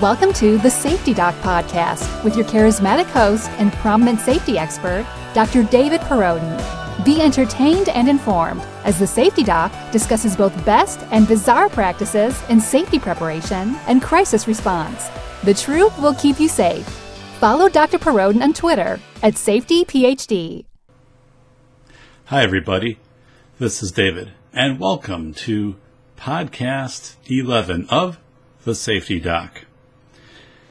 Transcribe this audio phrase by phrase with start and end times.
[0.00, 5.62] Welcome to the Safety Doc Podcast with your charismatic host and prominent safety expert, Dr.
[5.62, 7.04] David Perrodin.
[7.04, 12.60] Be entertained and informed as the Safety Doc discusses both best and bizarre practices in
[12.60, 15.08] safety preparation and crisis response.
[15.44, 16.86] The truth will keep you safe.
[17.38, 17.98] Follow Dr.
[17.98, 20.64] Perrodin on Twitter at SafetyPhD.
[22.24, 22.98] Hi, everybody.
[23.60, 25.76] This is David, and welcome to
[26.18, 28.18] Podcast 11 of
[28.64, 29.63] the Safety Doc.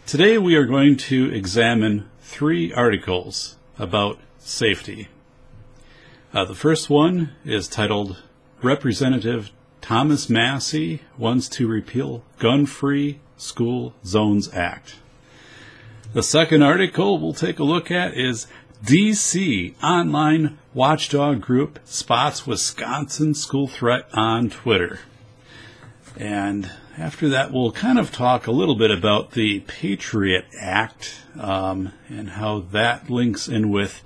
[0.05, 5.07] Today we are going to examine three articles about safety.
[6.33, 8.21] Uh, the first one is titled
[8.61, 14.95] Representative Thomas Massie Wants to Repeal Gun Free School Zones Act.
[16.11, 18.45] The second article we'll take a look at is
[18.83, 24.99] DC online watchdog group spots Wisconsin school threat on Twitter.
[26.17, 31.91] And after that, we'll kind of talk a little bit about the Patriot Act um,
[32.07, 34.03] and how that links in with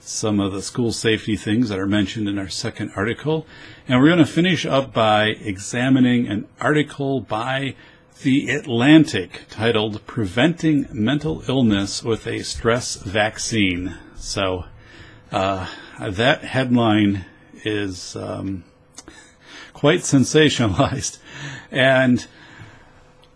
[0.00, 3.46] some of the school safety things that are mentioned in our second article.
[3.88, 7.76] And we're going to finish up by examining an article by
[8.22, 13.96] The Atlantic titled Preventing Mental Illness with a Stress Vaccine.
[14.16, 14.64] So
[15.30, 15.68] uh,
[16.00, 17.24] that headline
[17.64, 18.64] is um,
[19.72, 21.18] quite sensationalized.
[21.70, 22.26] And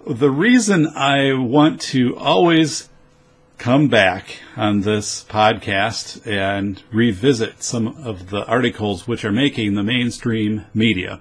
[0.07, 2.89] the reason I want to always
[3.59, 9.83] come back on this podcast and revisit some of the articles which are making the
[9.83, 11.21] mainstream media.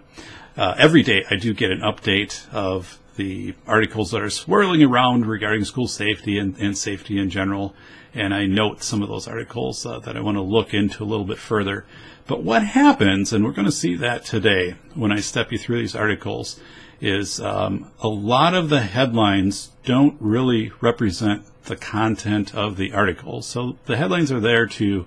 [0.55, 5.25] Uh, every day I do get an update of the articles that are swirling around
[5.25, 7.73] regarding school safety and, and safety in general.
[8.13, 11.05] And I note some of those articles uh, that I want to look into a
[11.05, 11.85] little bit further.
[12.27, 15.79] But what happens, and we're going to see that today when I step you through
[15.79, 16.59] these articles,
[16.99, 23.41] is um, a lot of the headlines don't really represent the content of the article.
[23.41, 25.05] So the headlines are there to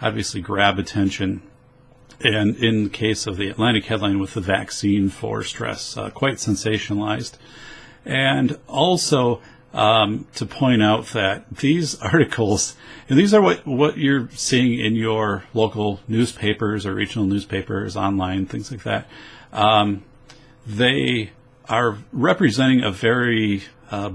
[0.00, 1.42] obviously grab attention.
[2.20, 6.34] And in the case of the Atlantic headline with the vaccine for stress, uh, quite
[6.34, 7.36] sensationalized.
[8.04, 9.40] And also
[9.72, 12.76] um, to point out that these articles,
[13.08, 18.46] and these are what, what you're seeing in your local newspapers or regional newspapers, online,
[18.46, 19.08] things like that.
[19.52, 20.04] Um,
[20.66, 21.30] they
[21.68, 24.12] are representing a very uh,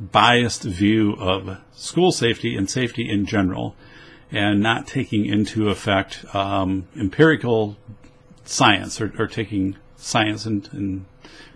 [0.00, 3.76] biased view of school safety and safety in general,
[4.30, 7.76] and not taking into effect um, empirical
[8.44, 11.06] science or, or, taking science and, and,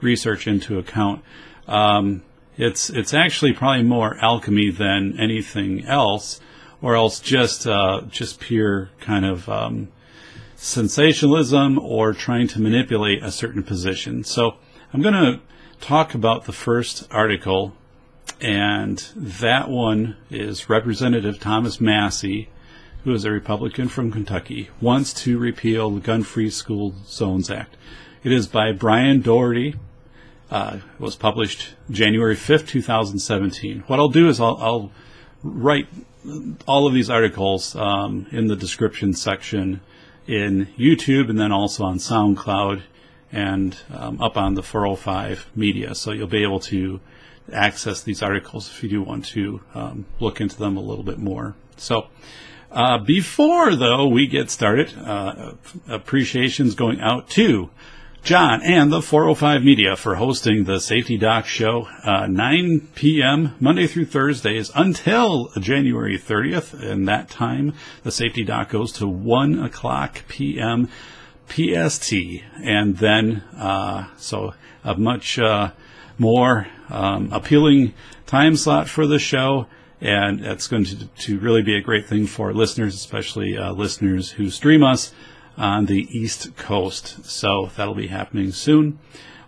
[0.01, 1.23] research into account.
[1.67, 2.23] Um,
[2.59, 6.41] it's it's actually probably more alchemy than anything else,
[6.83, 9.89] or else just uh, just pure kind of um,
[10.57, 14.25] sensationalism or trying to manipulate a certain position.
[14.25, 14.57] So
[14.93, 15.41] I'm going to
[15.81, 17.75] talk about the first article,
[18.41, 22.49] and that one is Representative Thomas Massie,
[23.05, 27.77] who is a Republican from Kentucky, wants to repeal the Gun Free School Zones Act.
[28.25, 29.77] It is by Brian Doherty.
[30.51, 33.85] Uh, it was published January 5th, 2017.
[33.87, 34.93] What I'll do is I'll, I'll
[35.43, 35.87] write
[36.67, 39.81] all of these articles um, in the description section
[40.27, 42.83] in YouTube and then also on SoundCloud
[43.31, 45.95] and um, up on the 405 media.
[45.95, 47.01] So you'll be able to
[47.53, 51.19] access these articles if you do want to um, look into them a little bit
[51.19, 51.55] more.
[51.77, 52.07] So
[52.71, 55.53] uh, before, though, we get started, uh,
[55.87, 57.71] appreciations going out to
[58.29, 63.55] John and the 405 Media for hosting the Safety Doc Show, uh, 9 p.m.
[63.59, 66.79] Monday through Thursdays until January 30th.
[66.79, 67.73] And that time,
[68.03, 70.91] the Safety Doc goes to 1 o'clock p.m.
[71.49, 72.13] PST.
[72.63, 74.53] And then, uh, so
[74.85, 75.71] a much uh,
[76.19, 77.95] more um, appealing
[78.27, 79.69] time slot for the show.
[80.03, 84.33] And it's going to, to really be a great thing for listeners, especially uh, listeners
[84.33, 85.15] who stream us
[85.59, 87.25] on the East Coast.
[87.25, 88.99] So that'll be happening soon.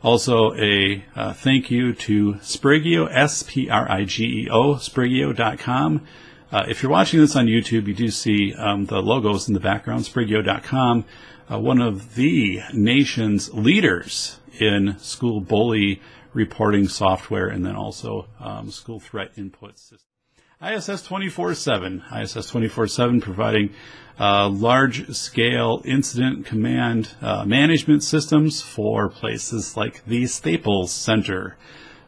[0.02, 6.06] Also, a uh, thank you to Sprigeo, S P R I G E O, Sprigeo.com.
[6.50, 9.60] Uh, if you're watching this on YouTube, you do see um, the logos in the
[9.60, 11.04] background, Sprigeo.com,
[11.52, 16.00] uh, one of the nation's leaders in school bully
[16.32, 20.09] reporting software and then also um, school threat input system.
[20.62, 23.72] ISS 24-7, ISS 24-7 providing
[24.18, 31.56] uh, large-scale incident command uh, management systems for places like the Staples Center,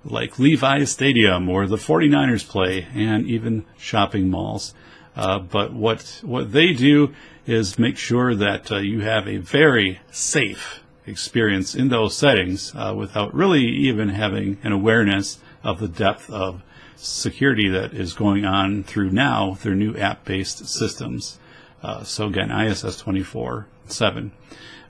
[0.04, 4.74] like Levi's Stadium where the 49ers play, and even shopping malls.
[5.16, 7.14] Uh, but what what they do
[7.46, 12.92] is make sure that uh, you have a very safe experience in those settings uh,
[12.94, 16.62] without really even having an awareness of the depth of
[17.02, 21.38] security that is going on through now their new app-based systems.
[21.82, 24.32] Uh, so again, ISS 24 7.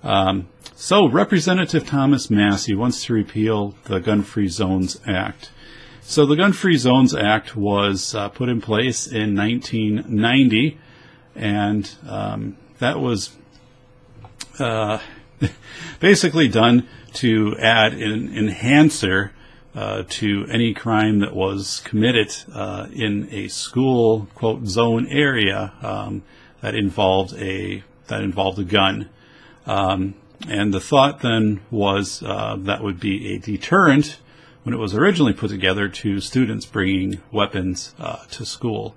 [0.03, 5.51] Um, so Representative Thomas Massie wants to repeal the Gun Free Zones Act.
[6.03, 10.79] So the Gun Free Zones Act was uh, put in place in 1990,
[11.35, 13.31] and um, that was
[14.59, 14.99] uh,
[16.01, 19.33] basically done to add an enhancer
[19.75, 26.23] uh, to any crime that was committed uh, in a school quote zone area um,
[26.61, 29.09] that involved a that involved a gun.
[29.67, 30.15] Um,
[30.49, 34.19] and the thought then was uh, that would be a deterrent
[34.65, 38.95] when it was originally put together to students bringing weapons uh, to school.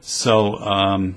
[0.00, 1.16] So um,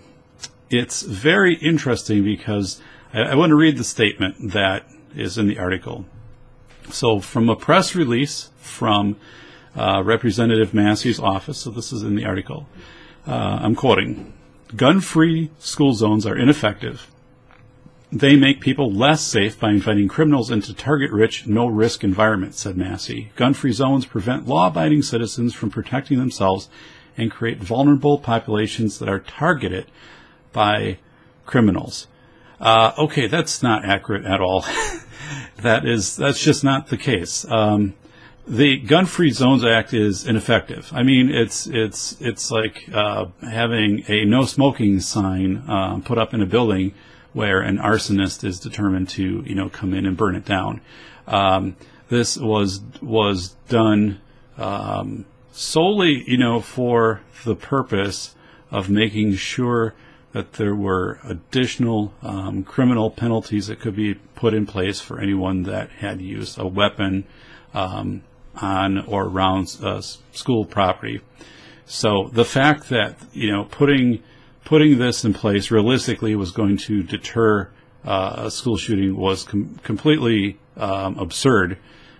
[0.69, 2.81] it's very interesting because
[3.13, 6.06] I, I want to read the statement that is in the article.
[6.89, 9.17] So, from a press release from
[9.75, 12.67] uh, Representative Massie's office, so this is in the article,
[13.27, 14.33] uh, I'm quoting
[14.75, 17.11] Gun free school zones are ineffective.
[18.11, 22.77] They make people less safe by inviting criminals into target rich, no risk environments, said
[22.77, 23.31] Massey.
[23.35, 26.69] Gun free zones prevent law abiding citizens from protecting themselves
[27.17, 29.87] and create vulnerable populations that are targeted
[30.51, 30.97] by
[31.45, 32.07] criminals.
[32.59, 34.65] Uh, okay, that's not accurate at all.
[35.61, 37.45] that is that's just not the case.
[37.49, 37.93] Um,
[38.51, 40.92] the Gun Free Zones Act is ineffective.
[40.94, 46.33] I mean, it's it's it's like uh, having a no smoking sign uh, put up
[46.33, 46.94] in a building
[47.31, 50.81] where an arsonist is determined to you know come in and burn it down.
[51.27, 51.77] Um,
[52.09, 54.19] this was was done
[54.57, 58.36] um, solely you know for the purpose
[58.69, 59.95] of making sure
[60.33, 65.63] that there were additional um, criminal penalties that could be put in place for anyone
[65.63, 67.25] that had used a weapon
[67.74, 68.24] um,
[68.56, 71.21] on or around uh, school property.
[71.86, 74.24] So the fact that you know putting
[74.63, 77.69] putting this in place realistically was going to deter
[78.06, 81.77] uh, a school shooting was com- completely um, absurd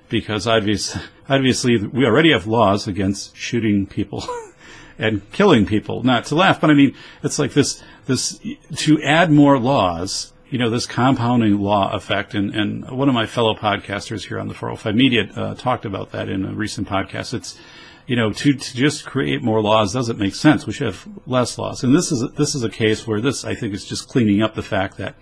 [0.10, 4.24] because obviously, obviously we already have laws against shooting people
[5.00, 6.04] and killing people.
[6.04, 8.40] Not to laugh, but I mean it's like this this
[8.76, 10.34] to add more laws.
[10.52, 14.50] You know this compounding law effect, and, and one of my fellow podcasters here on
[14.50, 17.34] the 405 Media uh, talked about that in a recent podcast.
[17.34, 17.58] It's
[18.06, 20.68] you know, to, to just create more laws doesn't make sense.
[20.68, 21.86] We should have less laws.
[21.86, 24.54] And this is this is a case where this, I think, is just cleaning up
[24.54, 25.16] the fact that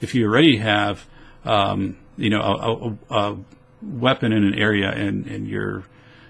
[0.00, 1.04] if you already have,
[1.44, 3.36] um, you know, a, a, a,
[3.82, 5.82] weapon in an area and, and your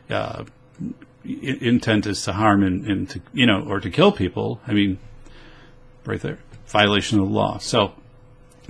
[0.09, 0.45] uh,
[1.25, 4.99] intent is to harm and, and to, you know, or to kill people, I mean,
[6.07, 6.39] right there,
[6.69, 7.59] violation of the law.
[7.59, 7.93] So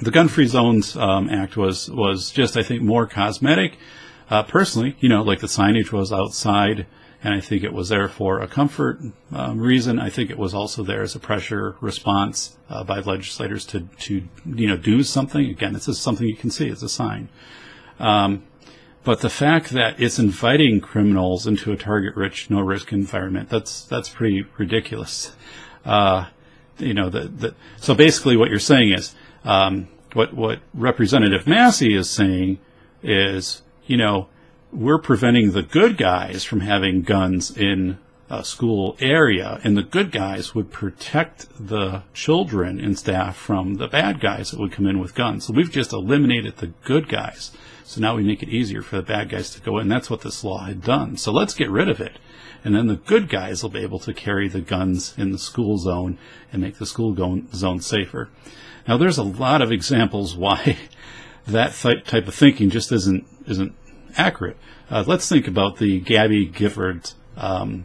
[0.00, 3.78] the Gun Free Zones um, Act was was just, I think, more cosmetic.
[4.28, 6.86] Uh, personally, you know, like the signage was outside
[7.22, 9.00] and I think it was there for a comfort
[9.32, 9.98] um, reason.
[9.98, 14.26] I think it was also there as a pressure response uh, by legislators to, to
[14.46, 15.44] you know do something.
[15.46, 17.28] Again, this is something you can see; it's a sign.
[17.98, 18.44] Um,
[19.04, 25.34] but the fact that it's inviting criminals into a target-rich, no-risk environment—that's that's pretty ridiculous.
[25.84, 26.26] Uh,
[26.78, 29.14] you know, the, the, so basically, what you're saying is
[29.44, 32.58] um, what what Representative Massie is saying
[33.02, 34.28] is, you know
[34.72, 37.98] we're preventing the good guys from having guns in
[38.28, 43.88] a school area, and the good guys would protect the children and staff from the
[43.88, 45.46] bad guys that would come in with guns.
[45.46, 47.50] So we've just eliminated the good guys.
[47.84, 49.88] So now we make it easier for the bad guys to go in.
[49.88, 51.16] That's what this law had done.
[51.16, 52.20] So let's get rid of it.
[52.62, 55.76] And then the good guys will be able to carry the guns in the school
[55.78, 56.16] zone
[56.52, 57.16] and make the school
[57.52, 58.28] zone safer.
[58.86, 60.76] Now there's a lot of examples why
[61.46, 63.74] that type of thinking just isn't isn't
[64.16, 64.56] accurate.
[64.90, 67.84] Uh, let's think about the Gabby Gifford, um,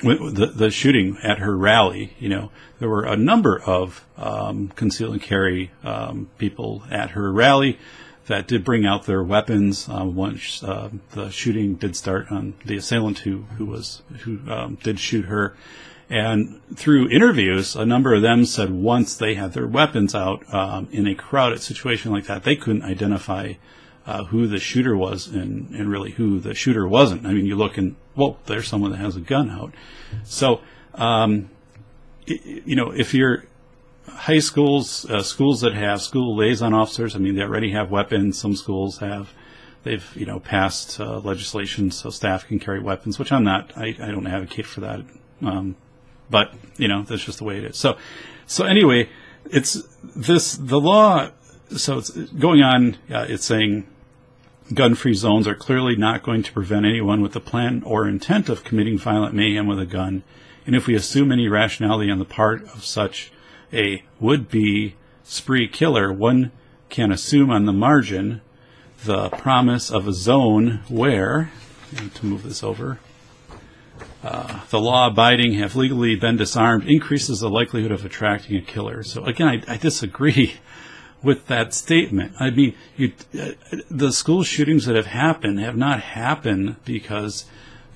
[0.00, 2.14] the, the shooting at her rally.
[2.18, 7.32] You know, there were a number of um, conceal and carry um, people at her
[7.32, 7.78] rally
[8.26, 9.88] that did bring out their weapons.
[9.88, 14.76] Uh, once uh, the shooting did start on the assailant who who was who um,
[14.82, 15.56] did shoot her.
[16.10, 20.88] And through interviews, a number of them said once they had their weapons out um,
[20.90, 23.54] in a crowded situation like that, they couldn't identify
[24.06, 27.26] uh, who the shooter was and, and really who the shooter wasn't.
[27.26, 29.74] I mean, you look and, well, there's someone that has a gun out.
[30.24, 30.62] So,
[30.94, 31.50] um,
[32.26, 33.44] it, you know, if you're
[34.06, 38.38] high schools, uh, schools that have school liaison officers, I mean, they already have weapons.
[38.38, 39.34] Some schools have,
[39.82, 43.88] they've, you know, passed uh, legislation so staff can carry weapons, which I'm not, I,
[44.00, 45.00] I don't advocate for that.
[45.42, 45.76] Um,
[46.30, 47.76] but, you know, that's just the way it is.
[47.76, 47.96] So,
[48.46, 49.08] so anyway,
[49.50, 51.30] it's this, the law,
[51.70, 53.86] so it's going on, uh, it's saying,
[54.74, 58.48] gun free zones are clearly not going to prevent anyone with the plan or intent
[58.48, 60.22] of committing violent mayhem with a gun.
[60.66, 63.32] And if we assume any rationality on the part of such
[63.72, 66.52] a would be spree killer, one
[66.90, 68.42] can assume on the margin
[69.04, 71.50] the promise of a zone where,
[72.14, 72.98] to move this over,
[74.28, 79.02] uh, the law abiding have legally been disarmed increases the likelihood of attracting a killer.
[79.02, 80.54] So again, I, I disagree
[81.22, 82.34] with that statement.
[82.38, 83.52] I mean, you, uh,
[83.90, 87.46] the school shootings that have happened have not happened because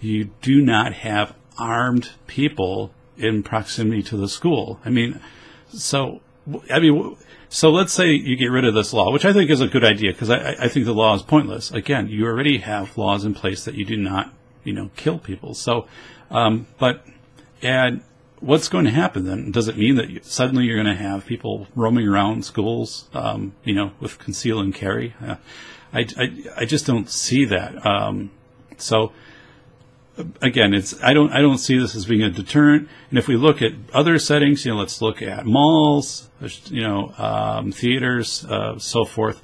[0.01, 4.81] you do not have armed people in proximity to the school.
[4.85, 5.21] I mean,
[5.69, 6.23] so
[6.71, 7.17] I mean,
[7.49, 9.85] so let's say you get rid of this law, which I think is a good
[9.85, 11.71] idea because I, I think the law is pointless.
[11.71, 14.33] Again, you already have laws in place that you do not,
[14.65, 15.55] you know, kill people.
[15.55, 15.87] So,
[16.33, 17.07] um, but
[17.63, 18.03] and
[18.41, 19.53] what's going to happen then?
[19.53, 23.55] Does it mean that you, suddenly you're going to have people roaming around schools, um,
[23.65, 25.15] you know, with conceal and carry?
[25.25, 25.37] Uh,
[25.93, 27.87] I, I, I, just don't see that.
[27.87, 28.31] Um,
[28.79, 29.13] so
[30.41, 32.89] again, it's I don't I don't see this as being a deterrent.
[33.11, 36.29] And if we look at other settings, you know, let's look at malls,
[36.67, 39.43] you know, um, theaters, uh, so forth.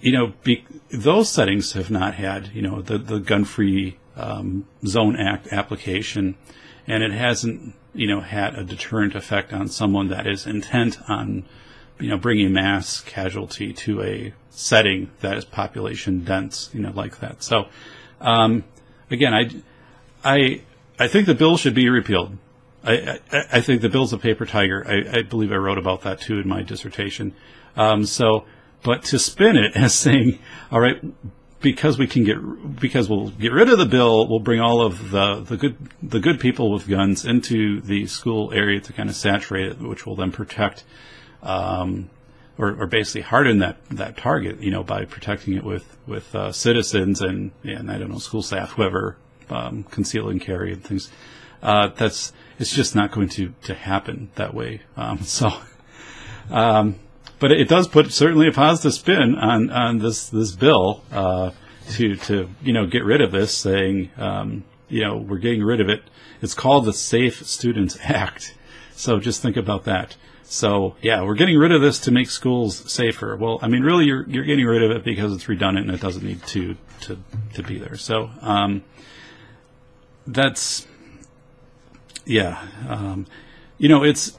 [0.00, 4.66] You know, be, those settings have not had you know the the gun free um,
[4.84, 6.36] zone act application,
[6.86, 11.44] and it hasn't you know, had a deterrent effect on someone that is intent on,
[11.98, 17.18] you know, bringing mass casualty to a setting that is population dense, you know, like
[17.18, 17.42] that.
[17.42, 17.66] So,
[18.20, 18.62] um,
[19.10, 19.50] again, I,
[20.24, 20.62] I,
[20.96, 22.38] I think the bill should be repealed.
[22.84, 24.86] I, I, I think the bill's a paper tiger.
[24.86, 27.34] I, I, believe I wrote about that too in my dissertation.
[27.76, 28.44] Um, so,
[28.84, 30.38] but to spin it as saying,
[30.70, 31.02] all right,
[31.60, 32.36] because we can get
[32.80, 36.20] because we'll get rid of the bill, we'll bring all of the, the good the
[36.20, 40.16] good people with guns into the school area to kind of saturate it, which will
[40.16, 40.84] then protect
[41.42, 42.10] um,
[42.56, 46.52] or, or, basically harden that, that target, you know, by protecting it with with uh,
[46.52, 49.16] citizens and and I don't know school staff, whoever
[49.50, 51.10] um, conceal and carry and things.
[51.62, 54.82] Uh, that's it's just not going to to happen that way.
[54.96, 55.50] Um, so.
[56.50, 56.98] Um,
[57.38, 61.50] but it does put certainly a positive spin on, on this this bill uh,
[61.90, 65.80] to to you know get rid of this, saying um, you know we're getting rid
[65.80, 66.02] of it.
[66.40, 68.54] It's called the Safe Students Act.
[68.94, 70.16] So just think about that.
[70.44, 73.36] So yeah, we're getting rid of this to make schools safer.
[73.36, 76.00] Well, I mean, really, you're you're getting rid of it because it's redundant and it
[76.00, 77.18] doesn't need to to
[77.54, 77.96] to be there.
[77.96, 78.82] So um,
[80.26, 80.86] that's
[82.24, 83.26] yeah, um,
[83.78, 84.37] you know, it's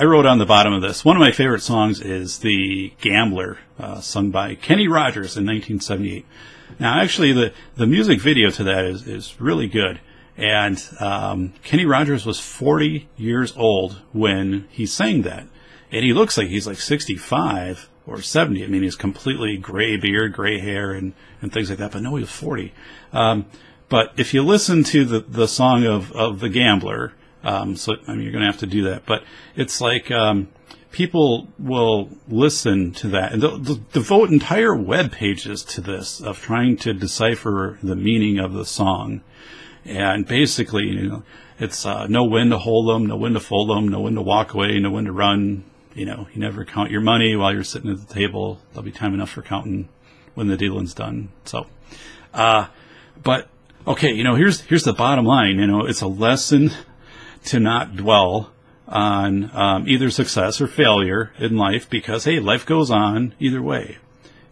[0.00, 3.58] I wrote on the bottom of this one of my favorite songs is "The Gambler,"
[3.80, 6.24] uh, sung by Kenny Rogers in 1978.
[6.78, 9.98] Now, actually, the the music video to that is is really good.
[10.36, 15.48] And um, Kenny Rogers was 40 years old when he sang that,
[15.90, 18.62] and he looks like he's like 65 or 70.
[18.62, 21.12] I mean, he's completely gray beard, gray hair, and
[21.42, 21.90] and things like that.
[21.90, 22.72] But no, he was 40.
[23.12, 23.46] Um,
[23.88, 27.14] but if you listen to the the song of of the Gambler,
[27.48, 29.06] um, so I mean, you're going to have to do that.
[29.06, 29.24] But
[29.56, 30.48] it's like um,
[30.92, 36.40] people will listen to that and they'll, they'll devote entire web pages to this of
[36.40, 39.22] trying to decipher the meaning of the song.
[39.84, 41.22] And basically, you know,
[41.58, 44.22] it's uh, know when to hold them, know when to fold them, know when to
[44.22, 45.64] walk away, know when to run.
[45.94, 48.60] You know, you never count your money while you're sitting at the table.
[48.70, 49.88] There'll be time enough for counting
[50.34, 51.30] when the dealing's done.
[51.44, 51.66] So,
[52.34, 52.68] uh,
[53.22, 53.48] but
[53.86, 55.58] okay, you know, here's here's the bottom line.
[55.58, 56.70] You know, it's a lesson
[57.46, 58.52] to not dwell
[58.86, 63.98] on um, either success or failure in life because hey, life goes on either way.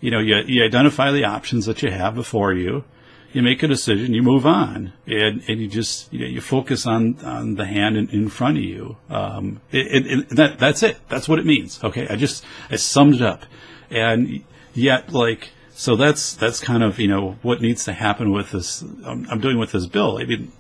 [0.00, 2.84] You know, you, you identify the options that you have before you,
[3.32, 6.86] you make a decision, you move on, and, and you just you, know, you focus
[6.86, 8.96] on, on the hand in, in front of you.
[9.10, 10.98] Um, it, that that's it.
[11.08, 11.82] That's what it means.
[11.82, 13.44] Okay, I just I summed it up,
[13.90, 14.42] and
[14.74, 18.82] yet like so that's that's kind of you know what needs to happen with this.
[19.04, 20.18] I'm, I'm doing with this bill.
[20.18, 20.52] I mean,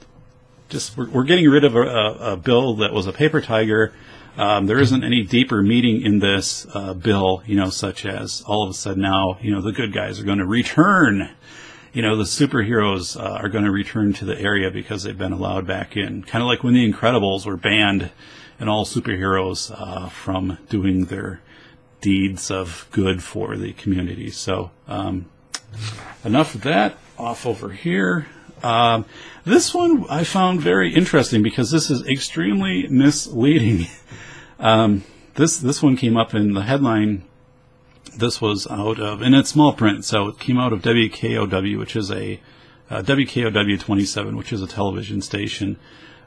[0.68, 3.92] just we're, we're getting rid of a, a, a, bill that was a paper tiger.
[4.36, 8.64] Um, there isn't any deeper meaning in this uh, bill, you know, such as all
[8.64, 11.30] of a sudden now, you know, the good guys are going to return.
[11.92, 15.32] You know, the superheroes uh, are going to return to the area because they've been
[15.32, 16.22] allowed back in.
[16.22, 18.10] Kind of like when the Incredibles were banned
[18.60, 21.40] and all superheroes uh, from doing their
[22.02, 24.30] deeds of good for the community.
[24.30, 25.30] So, um,
[26.24, 26.98] enough of that.
[27.18, 28.26] Off over here.
[28.62, 29.04] Um,
[29.44, 33.86] this one I found very interesting because this is extremely misleading.
[34.58, 37.24] Um, this this one came up in the headline.
[38.16, 41.94] This was out of, and it's small print, so it came out of WKOW, which
[41.94, 42.40] is a
[42.88, 45.76] uh, WKOW 27, which is a television station.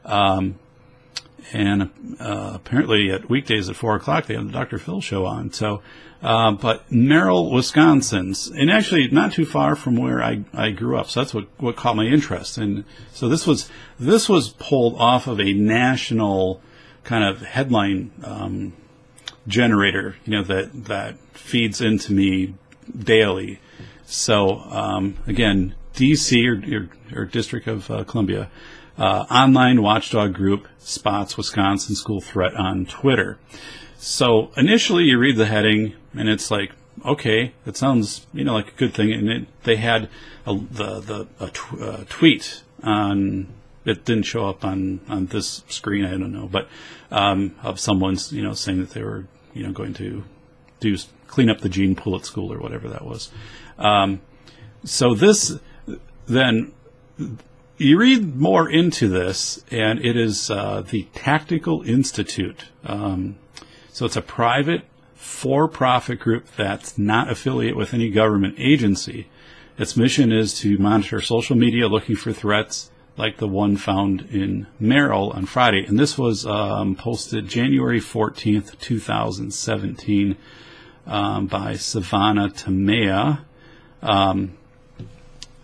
[0.05, 0.59] Um,
[1.53, 4.77] and uh, apparently at weekdays at four o'clock they have the Dr.
[4.77, 5.51] Phil show on.
[5.51, 5.81] So,
[6.21, 11.09] uh, but Merrill, Wisconsin, and actually not too far from where I, I grew up.
[11.09, 12.57] So that's what, what caught my interest.
[12.57, 13.69] And so this was
[13.99, 16.61] this was pulled off of a national
[17.03, 18.73] kind of headline um,
[19.47, 22.55] generator, you know, that that feeds into me
[22.97, 23.59] daily.
[24.05, 28.49] So um, again, DC or, or, or District of uh, Columbia
[28.99, 33.39] uh, online watchdog group spots Wisconsin school threat on Twitter.
[33.97, 36.73] So initially, you read the heading, and it's like,
[37.05, 39.11] okay, that sounds you know like a good thing.
[39.11, 40.09] And it, they had
[40.45, 43.47] a, the the a tw- uh, tweet on
[43.85, 46.03] it didn't show up on on this screen.
[46.05, 46.67] I don't know, but
[47.09, 50.25] um, of someone's you know saying that they were you know going to
[50.81, 53.31] do clean up the gene pool at school or whatever that was.
[53.77, 54.21] Um,
[54.83, 55.57] so this
[56.25, 56.73] then
[57.79, 62.65] you read more into this, and it is uh, the Tactical Institute.
[62.83, 63.37] Um,
[63.91, 64.83] so it's a private,
[65.15, 69.29] for-profit group that's not affiliate with any government agency.
[69.77, 74.67] Its mission is to monitor social media looking for threats like the one found in
[74.79, 75.85] Merrill on Friday.
[75.85, 80.37] And this was um, posted January 14th, 2017
[81.07, 83.39] um, by Savannah Tamea.
[84.01, 84.57] Um,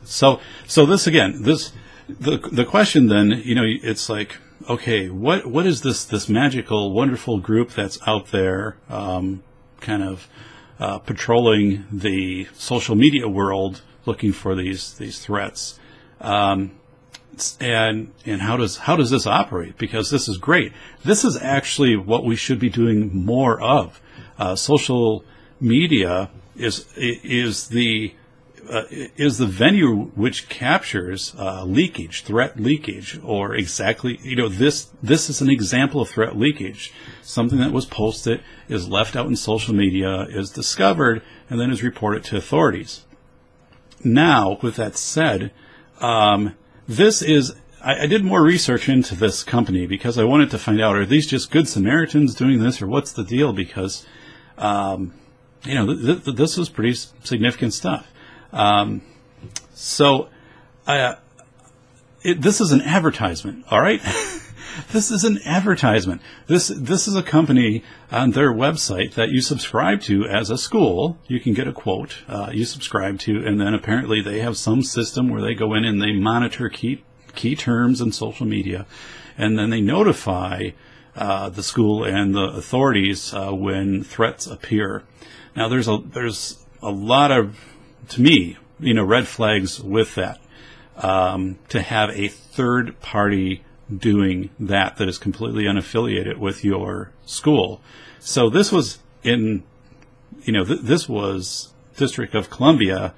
[0.05, 1.73] so, so this again, this
[2.07, 4.37] the the question then, you know, it's like,
[4.69, 9.43] okay, what what is this this magical, wonderful group that's out there, um,
[9.81, 10.27] kind of
[10.79, 15.79] uh, patrolling the social media world, looking for these these threats,
[16.21, 16.71] um,
[17.59, 19.77] and and how does how does this operate?
[19.77, 20.73] Because this is great.
[21.03, 24.01] This is actually what we should be doing more of.
[24.37, 25.23] Uh, social
[25.59, 28.13] media is is the
[28.69, 34.89] uh, is the venue which captures uh, leakage, threat leakage, or exactly you know this
[35.01, 36.93] this is an example of threat leakage.
[37.21, 41.83] Something that was posted is left out in social media, is discovered, and then is
[41.83, 43.05] reported to authorities.
[44.03, 45.51] Now, with that said,
[45.99, 46.55] um,
[46.87, 50.81] this is I, I, did more research into this company because I wanted to find
[50.81, 53.53] out are these just good Samaritans doing this, or what's the deal?
[53.53, 54.05] Because
[54.57, 55.13] um,
[55.63, 58.11] you know th- th- this is pretty significant stuff.
[58.55, 59.01] Um,
[59.73, 60.29] so,
[60.87, 61.15] uh,
[62.23, 64.01] it, this is an advertisement, all right?
[64.91, 66.21] this is an advertisement.
[66.47, 71.17] This this is a company on their website that you subscribe to as a school.
[71.27, 74.81] You can get a quote uh, you subscribe to, and then apparently they have some
[74.81, 77.03] system where they go in and they monitor key
[77.35, 78.85] key terms in social media,
[79.37, 80.69] and then they notify
[81.15, 85.03] uh, the school and the authorities uh, when threats appear.
[85.55, 87.57] Now there's a there's a lot of
[88.09, 90.39] to me, you know, red flags with that.
[90.97, 93.63] Um, to have a third party
[93.93, 97.81] doing that that is completely unaffiliated with your school.
[98.19, 99.63] So this was in,
[100.43, 103.13] you know, th- this was District of Columbia.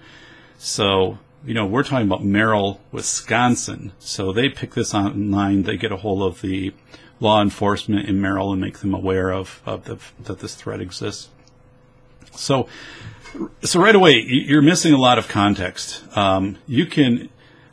[0.57, 3.93] So, you know, we're talking about Merrill, Wisconsin.
[3.99, 5.63] So they pick this online.
[5.63, 6.73] They get a hold of the
[7.19, 11.29] law enforcement in Merrill and make them aware of, of the, that this threat exists.
[12.35, 12.67] So
[13.63, 16.03] so right away, you're missing a lot of context.
[16.15, 17.29] Um, you can,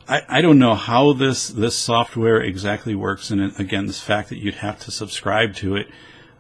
[0.08, 4.38] I, I, don't know how this this software exactly works, and again, this fact that
[4.38, 5.88] you'd have to subscribe to it.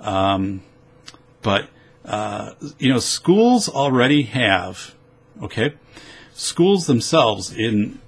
[0.00, 0.62] Um,
[1.42, 1.68] but
[2.04, 4.94] uh, you know, schools already have,
[5.42, 5.74] okay,
[6.34, 8.00] schools themselves in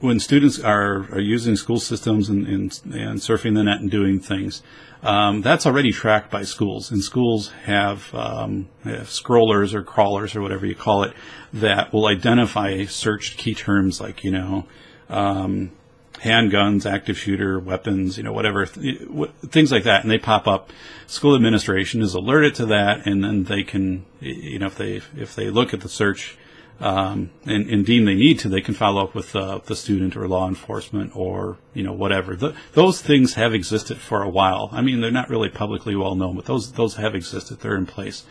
[0.00, 4.20] when students are, are using school systems and, and, and surfing the net and doing
[4.20, 4.62] things
[5.02, 10.42] um, that's already tracked by schools, and schools have, um, have, scrollers or crawlers or
[10.42, 11.14] whatever you call it
[11.52, 14.66] that will identify searched key terms like you know
[15.08, 15.70] um,
[16.14, 19.00] handguns, active shooter, weapons, you know whatever th-
[19.46, 20.70] things like that, and they pop up.
[21.06, 25.34] School administration is alerted to that, and then they can you know if they if
[25.36, 26.36] they look at the search
[26.80, 30.16] um, and, and, deem they need to, they can follow up with uh, the student
[30.16, 32.36] or law enforcement or you know whatever.
[32.36, 34.68] The, those things have existed for a while.
[34.72, 37.60] I mean, they're not really publicly well known, but those those have existed.
[37.60, 38.24] They're in place,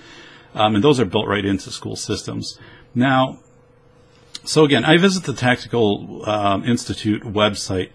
[0.55, 2.57] um, and those are built right into school systems.
[2.95, 3.39] Now,
[4.45, 7.89] so again, I visit the Tactical um, Institute website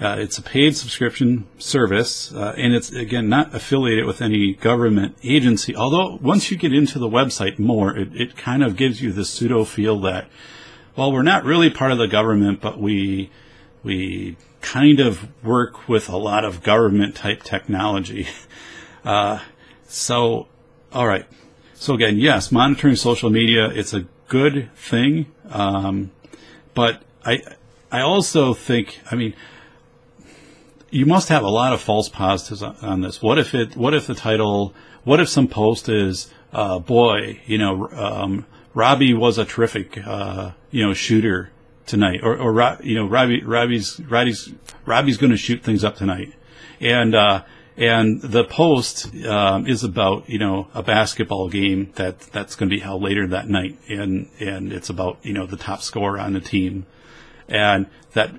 [0.00, 5.16] uh, it's a paid subscription service, uh, and it's again not affiliated with any government
[5.22, 5.74] agency.
[5.76, 9.24] Although once you get into the website more, it, it kind of gives you the
[9.24, 10.28] pseudo feel that,
[10.96, 13.30] well, we're not really part of the government, but we
[13.84, 18.28] we kind of work with a lot of government type technology.
[19.04, 19.38] Uh,
[19.86, 20.48] so,
[20.90, 21.26] all right.
[21.74, 26.10] So again, yes, monitoring social media it's a good thing, um,
[26.72, 27.42] but I
[27.92, 29.34] I also think I mean
[30.94, 33.20] you must have a lot of false positives on, this.
[33.20, 33.76] What if it?
[33.76, 34.72] What if the title?
[35.02, 40.52] What if some post is, uh, "Boy, you know, um, Robbie was a terrific, uh,
[40.70, 41.50] you know, shooter
[41.84, 44.52] tonight," or, or you know, Robbie, Robbie's, Robbie's,
[44.86, 46.32] Robbie's going to shoot things up tonight,
[46.80, 47.42] and uh,
[47.76, 52.74] and the post um, is about you know a basketball game that that's going to
[52.74, 56.34] be held later that night, and and it's about you know the top scorer on
[56.34, 56.86] the team,
[57.48, 58.30] and that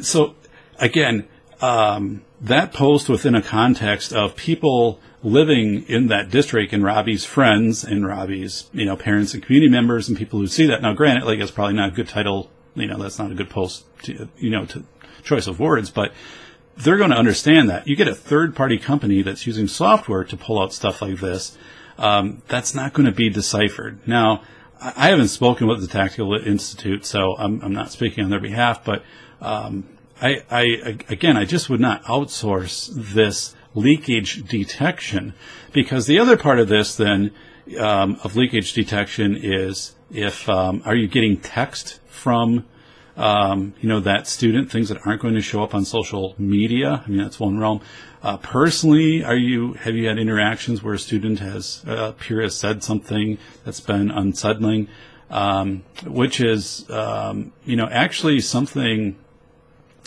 [0.00, 0.34] so
[0.78, 1.28] again
[1.64, 7.84] um, that post within a context of people living in that district and Robbie's friends
[7.84, 10.82] and Robbie's you know parents and community members and people who see that.
[10.82, 12.50] Now, granted, like it's probably not a good title.
[12.74, 13.84] You know, that's not a good post.
[14.02, 14.84] To, you know, to
[15.22, 16.12] choice of words, but
[16.76, 17.88] they're going to understand that.
[17.88, 21.56] You get a third party company that's using software to pull out stuff like this.
[21.96, 24.06] Um, that's not going to be deciphered.
[24.06, 24.42] Now,
[24.78, 28.84] I haven't spoken with the Tactical Institute, so I'm, I'm not speaking on their behalf,
[28.84, 29.02] but
[29.40, 29.84] um,
[30.20, 30.62] I, I,
[31.08, 35.34] again, I just would not outsource this leakage detection
[35.72, 37.32] because the other part of this then
[37.78, 42.64] um, of leakage detection is if um, are you getting text from
[43.16, 47.02] um, you know, that student, things that aren't going to show up on social media.
[47.04, 47.80] I mean, that's one realm.
[48.22, 52.56] Uh, personally, are you have you had interactions where a student has uh, peer has
[52.56, 54.88] said something that's been unsettling,
[55.30, 59.16] um, which is um, you know actually something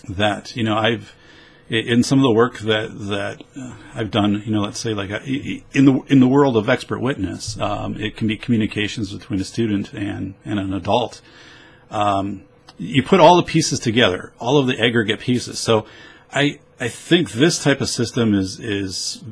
[0.08, 1.14] that you know I've
[1.70, 5.10] in some of the work that that uh, I've done, you know, let's say like
[5.28, 9.44] in the in the world of expert witness, um, it can be communications between a
[9.44, 11.22] student and and an adult.
[11.92, 12.44] Um,
[12.78, 15.60] you put all the pieces together, all of the aggregate pieces.
[15.60, 15.86] So
[16.32, 19.24] I I think this type of system is is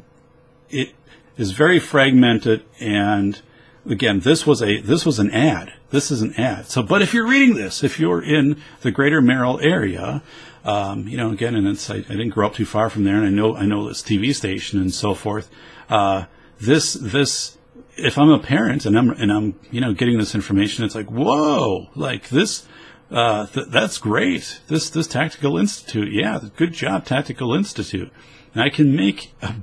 [0.69, 0.93] it
[1.37, 3.41] is very fragmented and
[3.87, 7.13] again this was a this was an ad this is an ad so but if
[7.13, 10.23] you're reading this if you're in the greater merrill area
[10.65, 13.15] um, you know again and it's I, I, didn't grow up too far from there
[13.15, 15.49] and i know i know this tv station and so forth
[15.89, 16.25] uh,
[16.59, 17.57] this this
[17.97, 21.09] if i'm a parent and i'm and i'm you know getting this information it's like
[21.09, 22.67] whoa like this
[23.11, 24.61] uh, th- that's great.
[24.67, 28.11] This this Tactical Institute, yeah, good job, Tactical Institute.
[28.53, 29.55] And I can make a,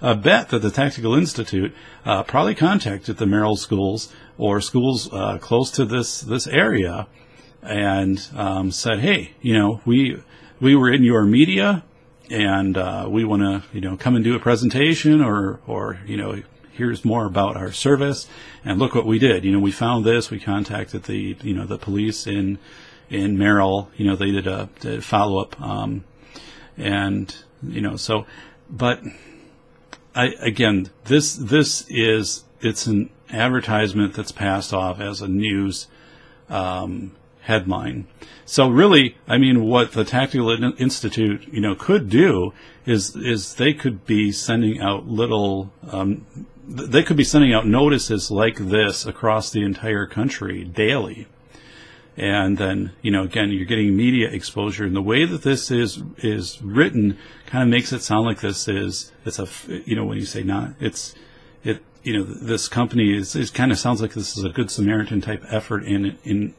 [0.00, 1.74] a bet that the Tactical Institute
[2.04, 7.06] uh, probably contacted the Merrill schools or schools uh, close to this this area
[7.62, 10.22] and um, said, "Hey, you know, we
[10.60, 11.84] we were in your media,
[12.30, 16.16] and uh, we want to, you know, come and do a presentation, or or you
[16.16, 16.42] know,
[16.72, 18.26] here's more about our service.
[18.64, 19.44] And look what we did.
[19.44, 22.58] You know we found this we contacted the you know the police in
[23.08, 23.90] in Merrill.
[23.96, 24.68] You know they did a,
[25.00, 26.04] follow up um,
[26.76, 28.26] and you know so
[28.68, 29.02] but
[30.14, 35.86] I again this this is it's an advertisement that's passed off as a news
[36.48, 38.06] um, headline.
[38.44, 40.50] So really, I mean, what the Tactical
[40.80, 42.52] Institute, you know, could do
[42.84, 46.26] is is they could be sending out little um,
[46.66, 51.26] they could be sending out notices like this across the entire country daily.
[52.16, 54.84] And then, you know, again, you're getting media exposure.
[54.84, 58.68] And the way that this is is written kind of makes it sound like this
[58.68, 59.48] is it's a
[59.86, 61.14] you know when you say not it's
[61.64, 64.70] it you know this company is it kind of sounds like this is a good
[64.70, 66.54] Samaritan type effort in in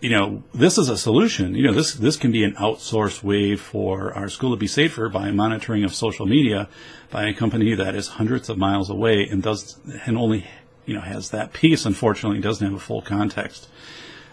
[0.00, 1.54] you know, this is a solution.
[1.54, 5.08] You know, this this can be an outsourced way for our school to be safer
[5.08, 6.68] by monitoring of social media
[7.10, 10.46] by a company that is hundreds of miles away and does and only
[10.86, 11.84] you know has that piece.
[11.86, 13.68] Unfortunately, doesn't have a full context.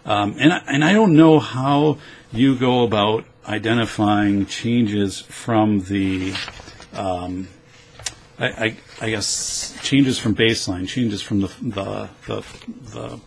[0.05, 1.97] Um, and I, and I don't know how
[2.31, 6.33] you go about identifying changes from the
[6.93, 7.47] um,
[8.37, 12.43] I, I, I, guess changes from baseline, changes from the the the,
[12.91, 13.19] the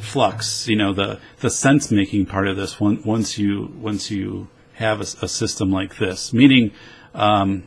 [0.00, 4.48] flux, you know, the, the sense making part of this one, once you, once you
[4.74, 6.32] have a, a system like this.
[6.32, 6.72] Meaning,
[7.14, 7.64] um,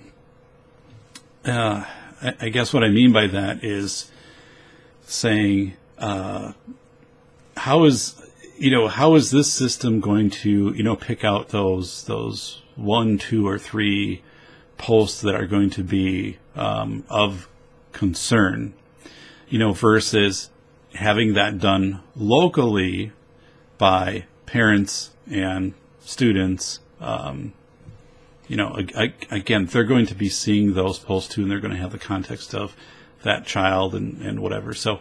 [1.45, 1.85] uh,
[2.21, 4.11] I, I, guess what I mean by that is
[5.05, 6.53] saying, uh,
[7.55, 8.21] how is,
[8.57, 13.17] you know, how is this system going to, you know, pick out those, those one,
[13.17, 14.21] two, or three
[14.77, 17.47] posts that are going to be um, of
[17.93, 18.73] concern,
[19.49, 20.49] you know, versus
[20.97, 23.11] having that done locally
[23.77, 27.53] by parents and students, um,
[28.47, 28.75] you know,
[29.29, 31.99] again, they're going to be seeing those posts too, and they're going to have the
[31.99, 32.75] context of
[33.21, 34.73] that child and, and whatever.
[34.73, 34.99] So,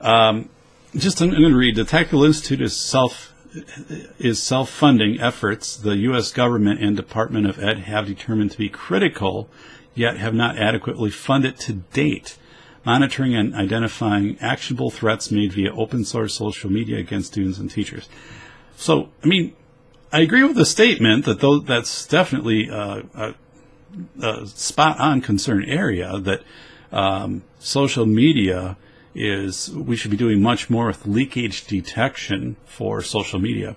[0.00, 0.50] um,
[0.94, 1.76] just I'm, I'm going to read.
[1.76, 3.32] The Tactical Institute is self
[4.18, 6.30] is self-funding efforts the U.S.
[6.30, 9.48] government and Department of Ed have determined to be critical,
[9.94, 12.36] yet have not adequately funded to date
[12.84, 18.08] monitoring and identifying actionable threats made via open source social media against students and teachers.
[18.76, 19.54] So, I mean,
[20.12, 23.34] I agree with the statement that though that's definitely a,
[24.20, 26.42] a, spot on concern area that
[26.92, 28.76] um, social media
[29.14, 33.76] is we should be doing much more with leakage detection for social media.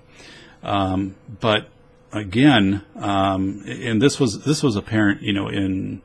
[0.64, 1.68] Um, but
[2.12, 6.02] again, um, and this was this was apparent, you know, in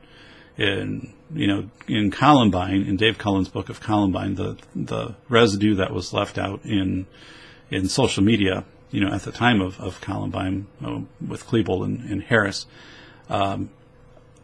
[0.57, 5.93] in you know in Columbine, in Dave Cullen's book of Columbine, the the residue that
[5.93, 7.07] was left out in
[7.71, 10.67] in social media, you know, at the time of of Columbine
[11.25, 12.65] with Klebold and, and Harris.
[13.29, 13.69] Um,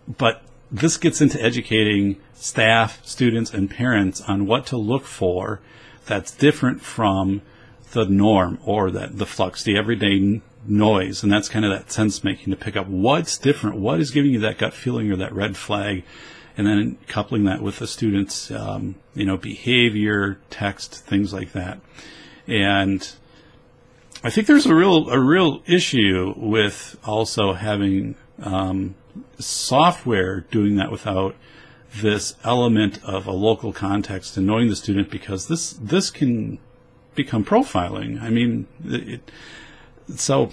[0.07, 5.61] but this gets into educating staff, students, and parents on what to look for
[6.05, 7.41] that's different from
[7.91, 11.23] the norm or that the flux, the everyday noise.
[11.23, 14.31] And that's kind of that sense making to pick up what's different, what is giving
[14.31, 16.03] you that gut feeling or that red flag,
[16.57, 21.79] and then coupling that with the student's, um, you know, behavior, text, things like that.
[22.47, 23.07] And
[24.23, 28.95] I think there's a real a real issue with also having um,
[29.37, 31.35] software doing that without
[32.01, 36.59] this element of a local context and knowing the student because this this can
[37.13, 38.21] become profiling.
[38.21, 39.31] I mean, it,
[40.15, 40.51] so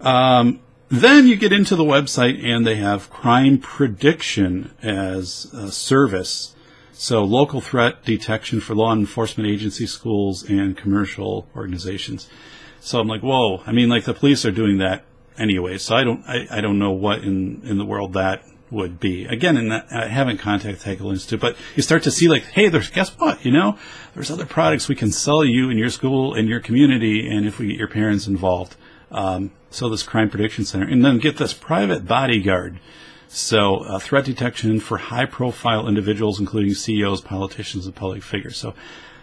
[0.00, 6.54] um, then you get into the website and they have crime prediction as a service.
[6.92, 12.28] So local threat detection for law enforcement agencies, schools, and commercial organizations.
[12.80, 13.62] So I'm like, whoa!
[13.66, 15.04] I mean, like the police are doing that
[15.36, 15.78] anyway.
[15.78, 19.24] So I don't, I, I don't know what in in the world that would be.
[19.26, 22.90] Again, and I haven't contacted Hegel Institute, but you start to see like, hey, there's
[22.90, 23.44] guess what?
[23.44, 23.78] You know,
[24.14, 27.58] there's other products we can sell you in your school in your community, and if
[27.58, 28.76] we get your parents involved.
[29.10, 32.80] Um, so this crime prediction center, and then get this private bodyguard.
[33.28, 38.56] So uh, threat detection for high-profile individuals, including CEOs, politicians, and public figures.
[38.56, 38.74] So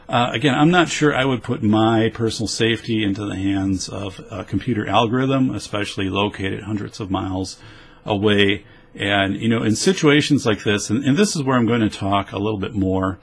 [0.07, 4.23] uh, again, I'm not sure I would put my personal safety into the hands of
[4.29, 7.57] a computer algorithm, especially located hundreds of miles
[8.05, 8.65] away.
[8.93, 11.89] And, you know, in situations like this, and, and this is where I'm going to
[11.89, 13.17] talk a little bit more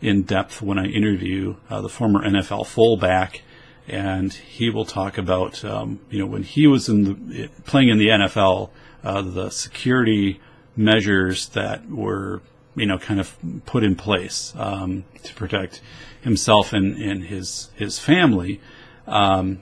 [0.00, 3.42] in depth when I interview uh, the former NFL fullback,
[3.88, 7.98] and he will talk about, um, you know, when he was in the, playing in
[7.98, 8.70] the NFL,
[9.02, 10.40] uh, the security
[10.76, 12.40] measures that were,
[12.74, 15.80] you know, kind of put in place um, to protect
[16.22, 18.60] himself and, and his his family.
[19.06, 19.60] Um,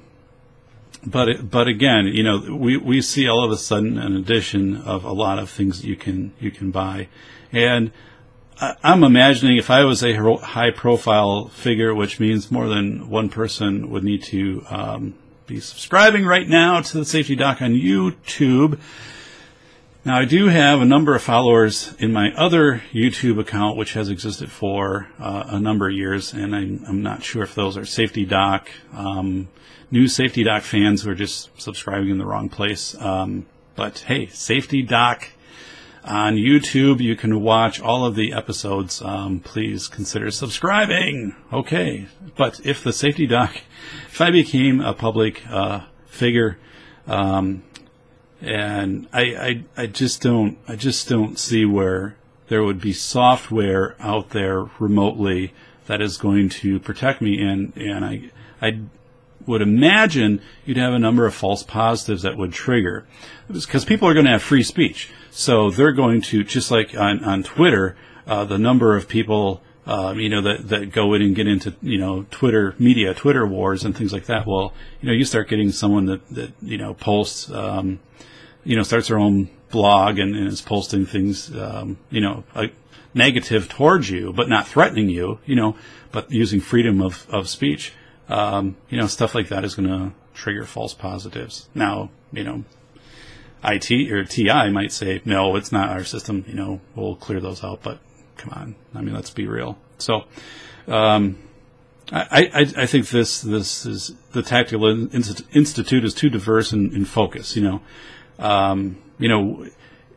[1.05, 5.05] but but again, you know, we, we see all of a sudden an addition of
[5.05, 7.09] a lot of things that you can you can buy,
[7.51, 7.91] and
[8.61, 13.91] I'm imagining if I was a high profile figure, which means more than one person
[13.91, 15.15] would need to um,
[15.47, 18.79] be subscribing right now to the Safety Doc on YouTube
[20.05, 24.09] now, I do have a number of followers in my other YouTube account, which has
[24.09, 27.85] existed for uh, a number of years, and I'm, I'm, not sure if those are
[27.85, 29.49] Safety Doc, um,
[29.93, 33.01] new Safety Doc fans who are just subscribing in the wrong place.
[33.01, 35.29] Um, but hey, Safety Doc
[36.05, 39.01] on YouTube, you can watch all of the episodes.
[39.03, 41.35] Um, please consider subscribing.
[41.53, 43.57] Okay, but if the Safety Doc,
[44.07, 46.59] if I became a public uh, figure,
[47.07, 47.62] um,
[48.41, 52.17] and I, I I just don't I just don't see where
[52.49, 55.55] there would be software out there remotely
[55.87, 58.81] that is going to protect me and and I I
[59.46, 63.07] would imagine you'd have a number of false positives that would trigger.
[63.50, 65.11] Because people are going to have free speech.
[65.31, 70.20] So they're going to just like on on Twitter uh, the number of people um,
[70.20, 73.85] you know, that, that go in and get into, you know, Twitter media, Twitter wars
[73.85, 74.46] and things like that.
[74.46, 77.98] Well, you know, you start getting someone that, that, you know, posts, um,
[78.64, 82.74] you know, starts their own blog and, and is posting things, um, you know, like
[83.12, 85.76] negative towards you, but not threatening you, you know,
[86.12, 87.92] but using freedom of, of speech,
[88.33, 91.68] um, you know, stuff like that is going to trigger false positives.
[91.75, 92.64] Now, you know,
[93.62, 97.62] IT or TI might say, no, it's not our system, you know, we'll clear those
[97.62, 97.99] out, but
[98.38, 98.75] come on.
[98.95, 99.77] I mean, let's be real.
[99.99, 100.25] So,
[100.88, 101.37] um,
[102.11, 107.05] I, I, I, think this this is the Tactical Institute is too diverse in, in
[107.05, 107.55] focus.
[107.57, 107.83] You know,
[108.38, 109.66] um, you know,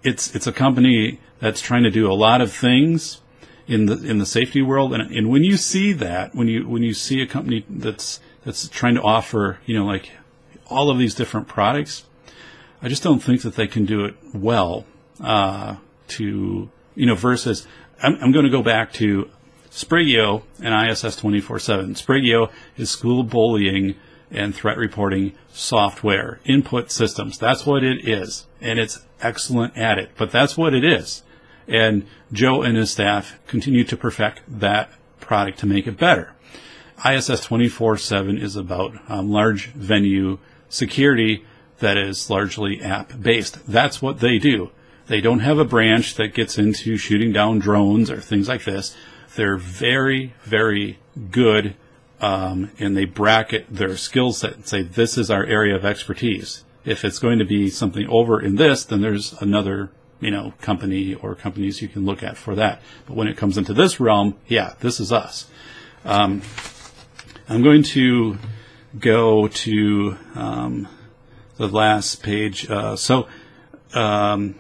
[0.03, 3.21] it's it's a company that's trying to do a lot of things
[3.67, 6.83] in the in the safety world, and and when you see that, when you when
[6.83, 10.11] you see a company that's that's trying to offer, you know, like
[10.67, 12.05] all of these different products,
[12.81, 14.85] I just don't think that they can do it well.
[15.21, 17.65] Uh, to you know, versus
[18.01, 19.29] I'm, I'm going to go back to
[19.71, 21.95] Sprigeo and ISS 24/7.
[21.95, 23.95] Sprigeo is school bullying
[24.31, 27.37] and threat reporting software, input systems.
[27.37, 28.45] That's what it is.
[28.59, 31.23] And it's excellent at it, but that's what it is.
[31.67, 36.33] And Joe and his staff continue to perfect that product to make it better.
[36.99, 41.45] ISS 24-7 is about um, large venue security
[41.79, 43.65] that is largely app based.
[43.67, 44.71] That's what they do.
[45.07, 48.95] They don't have a branch that gets into shooting down drones or things like this.
[49.35, 50.97] They're very, very
[51.29, 51.75] good,
[52.21, 56.63] um, and they bracket their skill set and say, this is our area of expertise.
[56.85, 61.13] If it's going to be something over in this, then there's another, you know, company
[61.13, 62.81] or companies you can look at for that.
[63.05, 65.47] But when it comes into this realm, yeah, this is us.
[66.03, 66.41] Um,
[67.47, 68.37] I'm going to
[68.97, 70.87] go to um,
[71.57, 72.69] the last page.
[72.69, 73.27] Uh, so
[73.93, 74.55] um,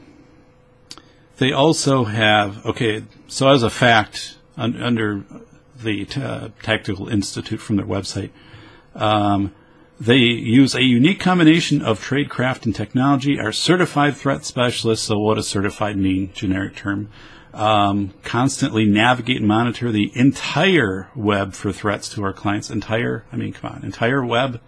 [1.37, 3.03] they also have okay.
[3.27, 5.23] So as a fact, un- under
[5.81, 8.31] the t- uh, Tactical Institute from their website,
[8.93, 9.53] um,
[9.99, 13.39] they use a unique combination of tradecraft and technology.
[13.39, 15.07] Are certified threat specialists.
[15.07, 16.31] So what does certified mean?
[16.33, 17.09] Generic term.
[17.53, 22.69] Um, constantly navigate and monitor the entire web for threats to our clients.
[22.69, 24.59] Entire, I mean, come on, entire web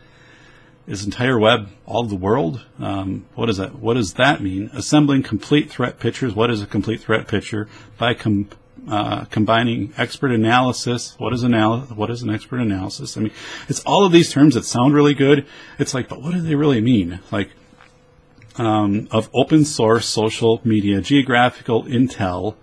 [0.87, 2.65] is entire web all the world?
[2.79, 3.75] Um, what does that?
[3.75, 4.69] What does that mean?
[4.73, 6.33] Assembling complete threat pictures.
[6.33, 7.67] What is a complete threat picture?
[7.97, 8.49] By com-
[8.87, 11.15] uh, combining expert analysis.
[11.17, 13.17] What is anal- What is an expert analysis?
[13.17, 13.31] I mean,
[13.67, 15.45] it's all of these terms that sound really good.
[15.77, 17.19] It's like, but what do they really mean?
[17.31, 17.51] Like,
[18.55, 22.55] um, of open source social media, geographical intel,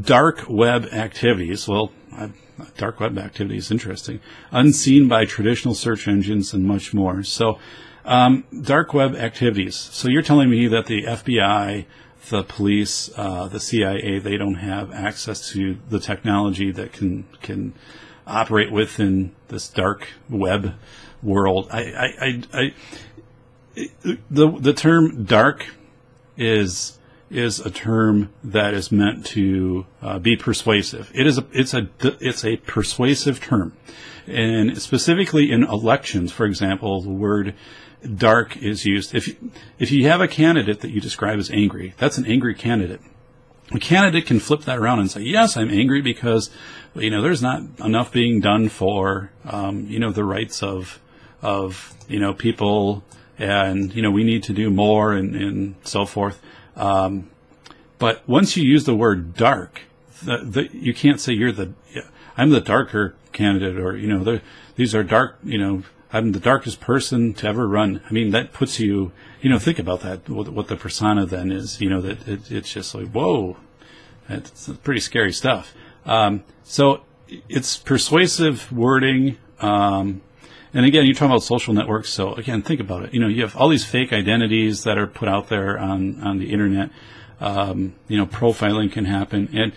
[0.00, 1.66] dark web activities.
[1.66, 2.30] Well, I,
[2.76, 4.20] dark web activity is interesting.
[4.50, 7.22] Unseen by traditional search engines and much more.
[7.22, 7.58] So,
[8.04, 9.76] um, dark web activities.
[9.76, 11.86] So you're telling me that the FBI,
[12.28, 17.74] the police, uh, the CIA, they don't have access to the technology that can can
[18.26, 20.74] operate within this dark web
[21.22, 21.68] world.
[21.70, 22.74] I, I, I, I
[24.30, 25.66] the the term dark
[26.36, 26.98] is
[27.30, 31.10] is a term that is meant to uh, be persuasive.
[31.14, 33.76] It is a, it's a it's a persuasive term,
[34.26, 37.54] and specifically in elections, for example, the word
[38.16, 39.14] dark is used.
[39.14, 39.36] If
[39.78, 43.00] if you have a candidate that you describe as angry, that's an angry candidate.
[43.72, 46.50] A candidate can flip that around and say, "Yes, I'm angry because
[46.94, 51.00] you know there's not enough being done for um, you know the rights of
[51.40, 53.04] of you know people."
[53.38, 56.40] And you know we need to do more, and, and so forth.
[56.76, 57.30] Um,
[58.02, 59.82] but once you use the word dark,
[60.24, 61.72] the, the, you can't say you're the,
[62.36, 64.40] I'm the darker candidate or, you know,
[64.74, 65.82] these are dark, you know,
[66.12, 68.02] I'm the darkest person to ever run.
[68.08, 71.80] I mean, that puts you, you know, think about that, what, the persona then is,
[71.80, 73.56] you know, that it, it's just like, whoa,
[74.28, 75.74] it's pretty scary stuff.
[76.04, 77.02] Um, so
[77.48, 79.38] it's persuasive wording.
[79.60, 80.20] Um,
[80.74, 82.10] and again, you're talking about social networks.
[82.10, 83.14] So again, think about it.
[83.14, 86.38] You know, you have all these fake identities that are put out there on, on
[86.38, 86.90] the internet.
[87.40, 89.48] Um, you know, profiling can happen.
[89.52, 89.72] And,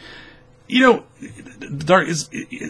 [0.67, 1.03] you know,
[1.77, 2.29] dark is,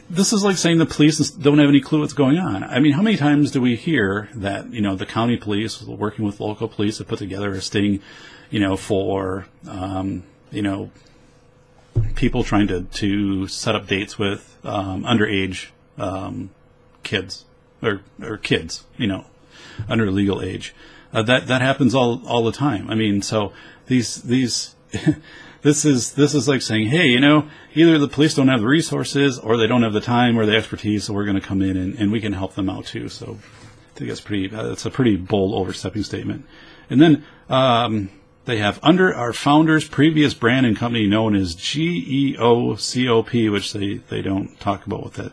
[0.09, 2.63] this is like saying the police don't have any clue what's going on.
[2.63, 6.25] I mean, how many times do we hear that, you know, the county police working
[6.25, 8.01] with local police have put together a sting,
[8.49, 10.91] you know, for, um, you know,
[12.15, 16.49] people trying to, to set up dates with, um, underage, um,
[17.03, 17.45] kids
[17.81, 19.25] or or kids, you know,
[19.87, 20.73] under legal age.
[21.13, 22.89] Uh, that that happens all all the time.
[22.89, 23.53] I mean, so
[23.87, 24.75] these these
[25.65, 28.67] this is this is like saying, hey, you know, either the police don't have the
[28.67, 31.63] resources or they don't have the time or the expertise, so we're going to come
[31.63, 33.09] in and, and we can help them out too.
[33.09, 34.55] So I think that's pretty.
[34.55, 36.45] Uh, that's a pretty bold overstepping statement.
[36.87, 38.11] And then um,
[38.45, 44.21] they have under our founder's previous brand and company known as GEOCOP, which they they
[44.21, 45.31] don't talk about what that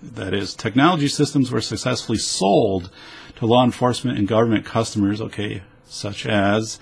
[0.00, 2.90] that is, technology systems were successfully sold
[3.36, 6.78] to law enforcement and government customers, okay, such as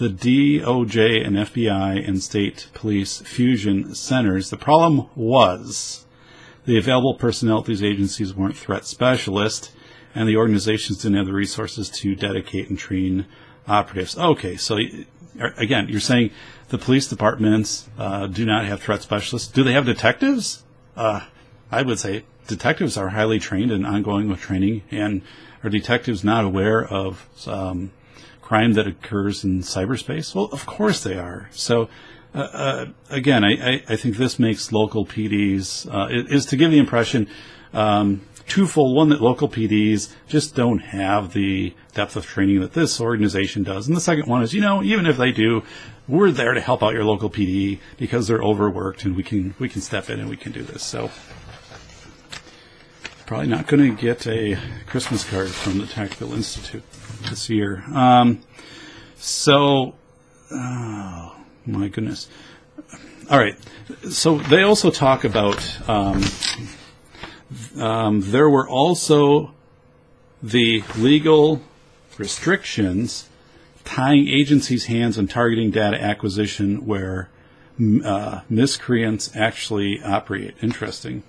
[0.00, 4.48] the DOJ and FBI and state police fusion centers.
[4.48, 6.06] The problem was
[6.64, 9.72] the available personnel at these agencies weren't threat specialists,
[10.14, 13.26] and the organizations didn't have the resources to dedicate and train
[13.68, 14.16] operatives.
[14.16, 14.78] Okay, so
[15.58, 16.30] again, you're saying
[16.70, 19.52] the police departments uh, do not have threat specialists.
[19.52, 20.64] Do they have detectives?
[20.96, 21.26] Uh,
[21.70, 25.20] I would say detectives are highly trained and ongoing with training, and
[25.62, 27.92] are detectives not aware of um,
[28.50, 30.34] crime that occurs in cyberspace?
[30.34, 31.48] Well, of course they are.
[31.52, 31.88] So,
[32.34, 36.78] uh, uh, again, I, I, think this makes local PDs uh, is to give the
[36.78, 37.28] impression
[37.72, 43.00] um, twofold: one that local PDs just don't have the depth of training that this
[43.00, 45.62] organization does, and the second one is, you know, even if they do,
[46.08, 49.68] we're there to help out your local PD because they're overworked, and we can we
[49.68, 50.82] can step in and we can do this.
[50.82, 51.08] So
[53.30, 54.58] probably not going to get a
[54.88, 56.82] Christmas card from the Tactical Institute
[57.28, 57.84] this year.
[57.94, 58.40] Um,
[59.14, 59.94] so,
[60.50, 62.28] oh, my goodness.
[63.30, 63.54] All right.
[64.10, 66.24] So they also talk about um,
[67.76, 69.54] um, there were also
[70.42, 71.62] the legal
[72.18, 73.28] restrictions
[73.84, 77.28] tying agencies' hands and targeting data acquisition where
[78.04, 80.56] uh, miscreants actually operate.
[80.60, 81.22] Interesting.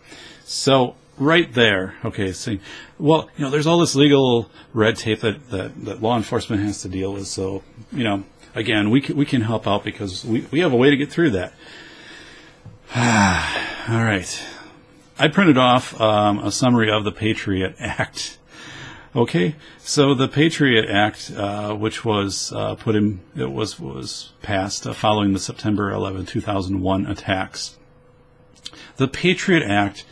[0.44, 2.58] So right there, okay, so,
[2.98, 6.82] well, you know, there's all this legal red tape that, that, that law enforcement has
[6.82, 7.28] to deal with.
[7.28, 8.24] So, you know,
[8.56, 11.12] again, we can, we can help out because we, we have a way to get
[11.12, 11.54] through that.
[12.96, 14.44] all right.
[15.20, 18.40] I printed off um, a summary of the Patriot Act.
[19.14, 24.88] Okay, so the Patriot Act, uh, which was uh, put in, it was was passed
[24.88, 27.78] uh, following the September 11, 2001 attacks.
[28.96, 30.06] The Patriot Act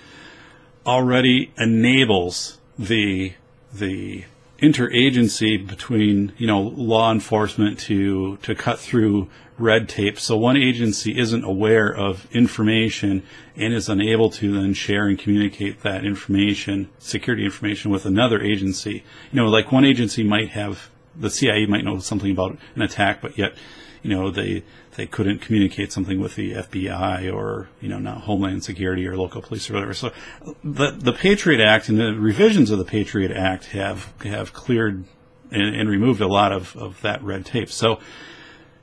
[0.90, 3.34] already enables the
[3.72, 4.26] the
[4.60, 9.30] interagency between you know law enforcement to to cut through
[9.60, 10.20] red tape.
[10.20, 13.24] So one agency isn't aware of information
[13.56, 19.04] and is unable to then share and communicate that information, security information with another agency.
[19.32, 23.22] You know, like one agency might have, the CIA might know something about an attack,
[23.22, 23.54] but yet,
[24.02, 24.64] you know, they,
[24.96, 29.42] they couldn't communicate something with the FBI or, you know, not Homeland Security or local
[29.42, 29.94] police or whatever.
[29.94, 30.12] So
[30.64, 35.06] the, the Patriot Act and the revisions of the Patriot Act have, have cleared
[35.52, 37.70] and, and removed a lot of, of that red tape.
[37.70, 38.00] So,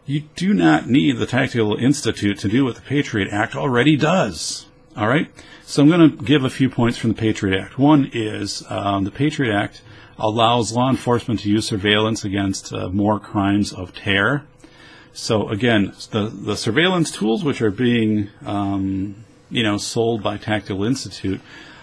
[0.07, 4.67] you do not need the Tactical Institute to do what the Patriot Act already does.
[4.97, 5.29] All right?
[5.65, 7.77] So I'm going to give a few points from the Patriot Act.
[7.77, 9.83] One is um, the Patriot Act
[10.19, 14.45] allows law enforcement to use surveillance against uh, more crimes of terror.
[15.17, 20.85] So again, the, the surveillance tools which are being um, you know sold by Tactical
[20.85, 21.41] Institute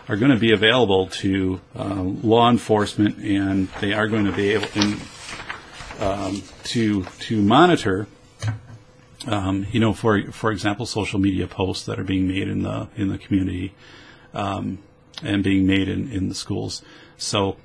[0.08, 4.52] are going to be available to uh, law enforcement, and they are going to be
[4.52, 5.00] able in,
[6.00, 8.08] um, to to monitor
[9.26, 12.88] um, you know, for for example, social media posts that are being made in the
[12.96, 13.74] in the community
[14.36, 14.78] um,
[15.24, 16.84] and being made in, in the schools.
[17.18, 17.58] So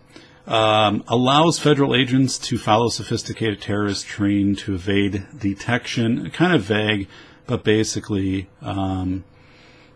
[0.48, 6.30] um, allows federal agents to follow sophisticated terrorists trained to evade detection.
[6.30, 7.06] Kind of vague,
[7.46, 9.24] but basically um,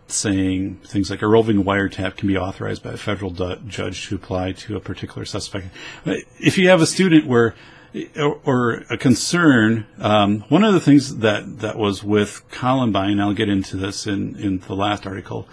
[0.06, 4.14] saying things like a roving wiretap can be authorized by a federal du- judge to
[4.14, 5.66] apply to a particular suspect.
[6.04, 7.54] If you have a student where
[8.16, 9.86] or a concern.
[9.98, 14.34] Um, one of the things that, that was with Columbine, I'll get into this in,
[14.36, 15.46] in the last article,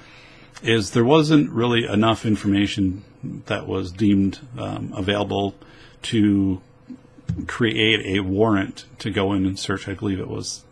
[0.64, 5.56] is there wasn't really enough information that was deemed um, available
[6.04, 6.62] to
[7.48, 9.88] create a warrant to go in and search.
[9.88, 10.64] I believe it was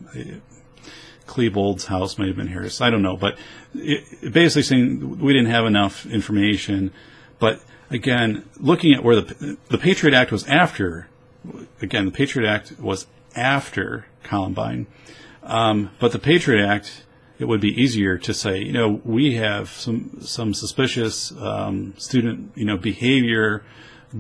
[1.28, 2.82] Klebold's house, may have been Harris.
[2.82, 3.38] I don't know, but
[3.76, 6.92] it, basically saying we didn't have enough information.
[7.40, 11.08] But again, looking at where the the Patriot Act was after
[11.82, 14.88] again, the Patriot Act was after Columbine,
[15.44, 17.04] um, but the Patriot Act,
[17.40, 22.52] it would be easier to say, you know, we have some some suspicious um, student,
[22.56, 23.64] you know, behavior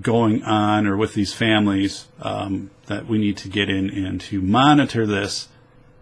[0.02, 4.42] going on or with these families um, that we need to get in and to
[4.42, 5.48] monitor this.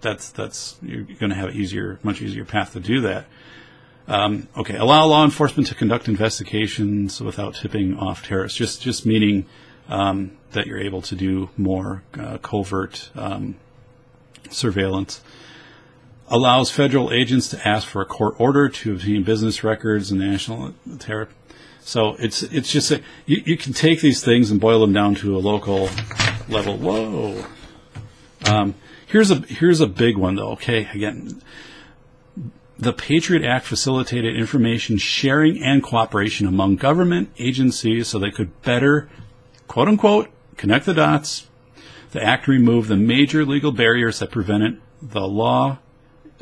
[0.01, 3.26] That's that's you're going to have an easier, much easier path to do that.
[4.07, 8.57] Um, okay, allow law enforcement to conduct investigations without tipping off terrorists.
[8.57, 9.45] Just just meaning
[9.88, 13.55] um, that you're able to do more uh, covert um,
[14.49, 15.22] surveillance.
[16.28, 20.73] Allows federal agents to ask for a court order to obtain business records and national
[20.97, 21.30] terror.
[21.82, 25.13] So it's it's just a, you, you can take these things and boil them down
[25.15, 25.89] to a local
[26.49, 26.78] level.
[26.78, 27.45] Whoa.
[28.45, 28.73] Um,
[29.05, 30.53] here's a here's a big one though.
[30.53, 31.43] Okay, again,
[32.78, 39.07] the Patriot Act facilitated information sharing and cooperation among government agencies so they could better
[39.67, 41.47] quote unquote, connect the dots.
[42.11, 45.80] The act removed the major legal barriers that prevented the law,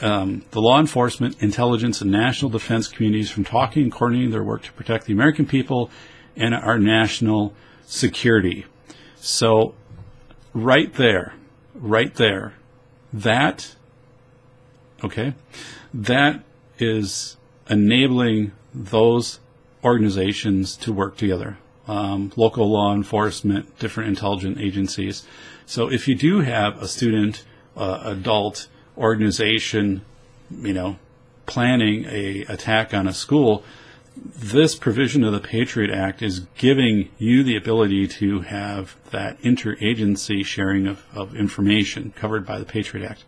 [0.01, 4.63] um, the law enforcement, intelligence, and national defense communities from talking and coordinating their work
[4.63, 5.89] to protect the American people
[6.35, 7.53] and our national
[7.85, 8.65] security.
[9.15, 9.75] So,
[10.53, 11.35] right there,
[11.75, 12.53] right there,
[13.11, 13.75] that,
[15.03, 15.35] okay,
[15.93, 16.43] that
[16.79, 17.37] is
[17.69, 19.39] enabling those
[19.83, 25.25] organizations to work together um, local law enforcement, different intelligence agencies.
[25.65, 27.43] So if you do have a student,
[27.75, 28.67] uh, adult
[28.97, 30.01] organization,
[30.51, 30.97] you know,
[31.45, 33.63] planning a attack on a school,
[34.15, 40.45] this provision of the Patriot Act is giving you the ability to have that interagency
[40.45, 43.23] sharing of, of information covered by the Patriot Act,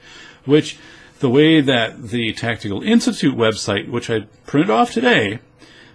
[0.45, 0.77] which
[1.19, 5.39] the way that the Tactical Institute website, which I printed off today,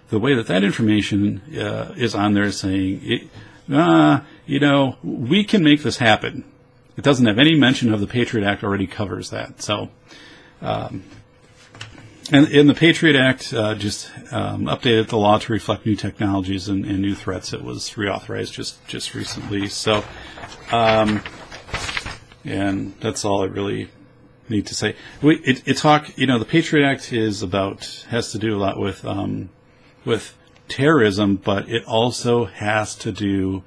[0.09, 3.29] the way that that information uh, is on there saying, it,
[3.73, 6.43] uh, you know, we can make this happen.
[7.01, 9.59] It doesn't have any mention of the Patriot Act already covers that.
[9.59, 9.89] So,
[10.61, 11.03] um,
[12.31, 16.69] and, and the Patriot Act uh, just um, updated the law to reflect new technologies
[16.69, 17.53] and, and, new threats.
[17.53, 19.67] It was reauthorized just just recently.
[19.67, 20.03] So,
[20.71, 21.23] um,
[22.45, 23.89] and that's all I really
[24.47, 24.95] need to say.
[25.23, 28.59] We it, it, talk you know the Patriot Act is about has to do a
[28.59, 29.49] lot with um,
[30.05, 30.37] with
[30.67, 33.63] terrorism, but it also has to do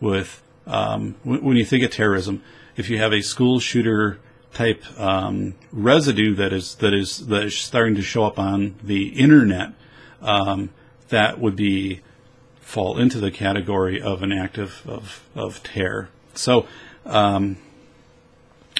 [0.00, 2.42] with um, when you think of terrorism.
[2.76, 4.18] If you have a school shooter
[4.52, 9.08] type um, residue that is that is that is starting to show up on the
[9.08, 9.72] internet,
[10.22, 10.70] um,
[11.08, 12.00] that would be
[12.60, 16.08] fall into the category of an act of of, of terror.
[16.34, 16.66] So,
[17.04, 17.58] um,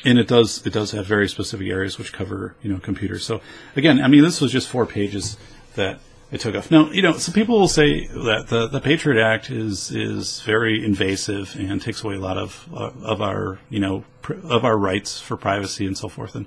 [0.04, 3.24] and it does it does have very specific areas which cover you know computers.
[3.24, 3.40] So
[3.76, 5.36] again, I mean, this was just four pages
[5.74, 6.00] that
[6.30, 6.70] it took off.
[6.70, 10.84] Now, you know, some people will say that the, the Patriot Act is is very
[10.84, 14.76] invasive and takes away a lot of uh, of our you know pr- of our
[14.76, 16.34] rights for privacy and so forth.
[16.34, 16.46] And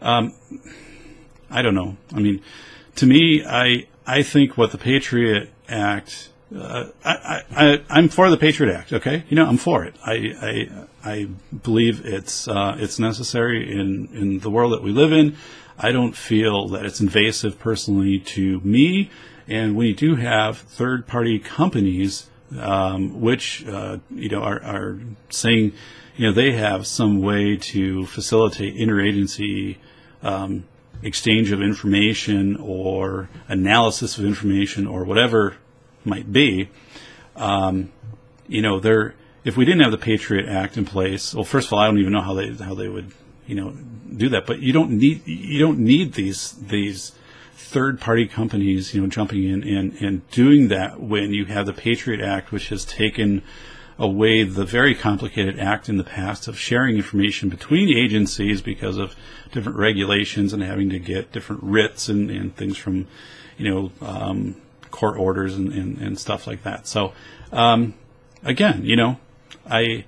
[0.00, 0.34] um,
[1.50, 1.96] I don't know.
[2.12, 2.42] I mean,
[2.96, 6.30] to me, I I think what the Patriot Act.
[6.50, 8.94] Uh, I, I, I'm for the Patriot Act.
[8.94, 9.94] Okay, you know I'm for it.
[10.02, 11.28] I I, I
[11.62, 15.36] believe it's uh, it's necessary in in the world that we live in.
[15.78, 19.10] I don't feel that it's invasive personally to me.
[19.46, 24.98] And we do have third party companies, um, which, uh, you know, are, are
[25.30, 25.72] saying,
[26.16, 29.78] you know, they have some way to facilitate interagency
[30.22, 30.64] um,
[31.02, 35.56] exchange of information or analysis of information or whatever
[36.04, 36.68] might be.
[37.36, 37.92] Um,
[38.48, 39.14] you know, they're,
[39.44, 41.98] if we didn't have the Patriot Act in place, well, first of all, I don't
[41.98, 43.12] even know how they how they would
[43.48, 43.70] you know
[44.16, 44.46] do that.
[44.46, 47.12] But you don't need you don't need these these
[47.54, 51.72] third party companies you know jumping in and and doing that when you have the
[51.72, 53.42] Patriot Act, which has taken
[53.98, 59.16] away the very complicated act in the past of sharing information between agencies because of
[59.50, 63.08] different regulations and having to get different writs and, and things from,
[63.56, 64.54] you know, um,
[64.92, 66.86] court orders and, and, and, stuff like that.
[66.86, 67.12] So,
[67.52, 67.94] um,
[68.44, 69.18] again, you know,
[69.68, 70.04] I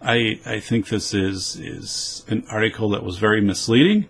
[0.00, 4.08] I, I think this is, is an article that was very misleading,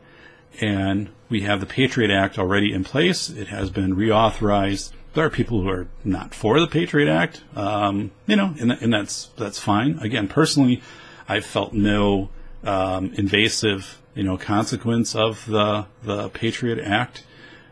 [0.61, 3.31] and we have the Patriot Act already in place.
[3.31, 4.93] It has been reauthorized.
[5.15, 8.93] There are people who are not for the Patriot Act, um, you know, and, and,
[8.93, 9.99] that's that's fine.
[10.01, 10.83] Again, personally,
[11.29, 12.29] I felt no
[12.63, 17.25] um, invasive, you know, consequence of the the Patriot Act,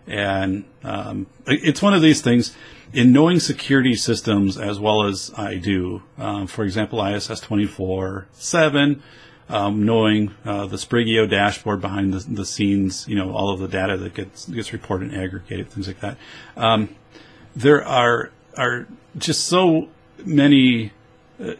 [0.06, 2.56] and um, it's one of these things
[2.96, 9.02] in knowing security systems as well as I do, um, for example, ISS 24 7,
[9.50, 13.68] um, knowing uh, the Sprigeo dashboard behind the, the, scenes, you know, all of the
[13.68, 16.16] data that gets gets reported and aggregated, things like that.
[16.56, 16.96] Um,
[17.54, 18.88] there are are
[19.18, 19.88] just so
[20.24, 20.92] many.
[21.38, 21.52] Uh,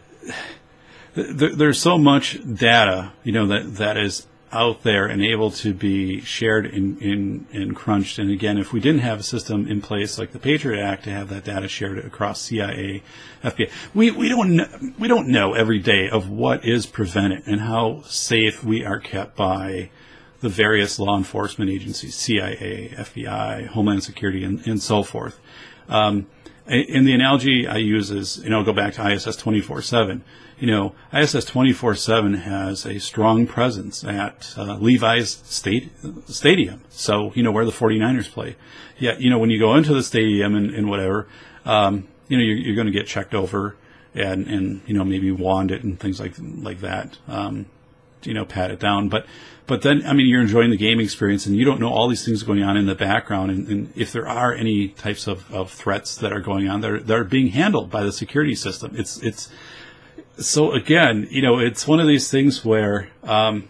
[1.13, 5.73] there, there's so much data, you know, that that is out there and able to
[5.73, 8.17] be shared and, and, and crunched.
[8.17, 11.09] And again, if we didn't have a system in place like the Patriot Act to
[11.11, 13.03] have that data shared across CIA,
[13.43, 14.67] FBI, we, we don't know,
[14.97, 19.35] we don't know every day of what is prevented and how safe we are kept
[19.35, 19.89] by
[20.39, 25.39] the various law enforcement agencies, CIA, FBI, Homeland Security, and, and so forth.
[25.89, 26.27] Um,
[26.67, 30.23] and the analogy I use is, you know, go back to ISS 24 7
[30.59, 35.91] you know, ISS 24/7 has a strong presence at uh, Levi's State
[36.27, 36.81] Stadium.
[36.89, 38.55] So you know where the 49ers play.
[38.97, 41.27] Yeah, you know when you go into the stadium and, and whatever,
[41.65, 43.75] um, you know you're, you're going to get checked over
[44.15, 47.17] and and you know maybe wand it and things like like that.
[47.27, 47.67] Um,
[48.23, 49.27] you know, pat it down, but
[49.67, 52.25] but then I mean you're enjoying the game experience and you don't know all these
[52.25, 55.71] things going on in the background and, and if there are any types of, of
[55.71, 58.95] threats that are going on, they're they're being handled by the security system.
[58.95, 59.49] It's it's
[60.39, 63.67] so again, you know, it's one of these things where um,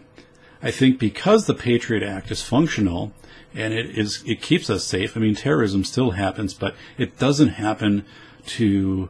[0.61, 3.13] I think because the Patriot Act is functional
[3.53, 5.15] and it is it keeps us safe.
[5.15, 8.05] I mean, terrorism still happens, but it doesn't happen
[8.47, 9.09] to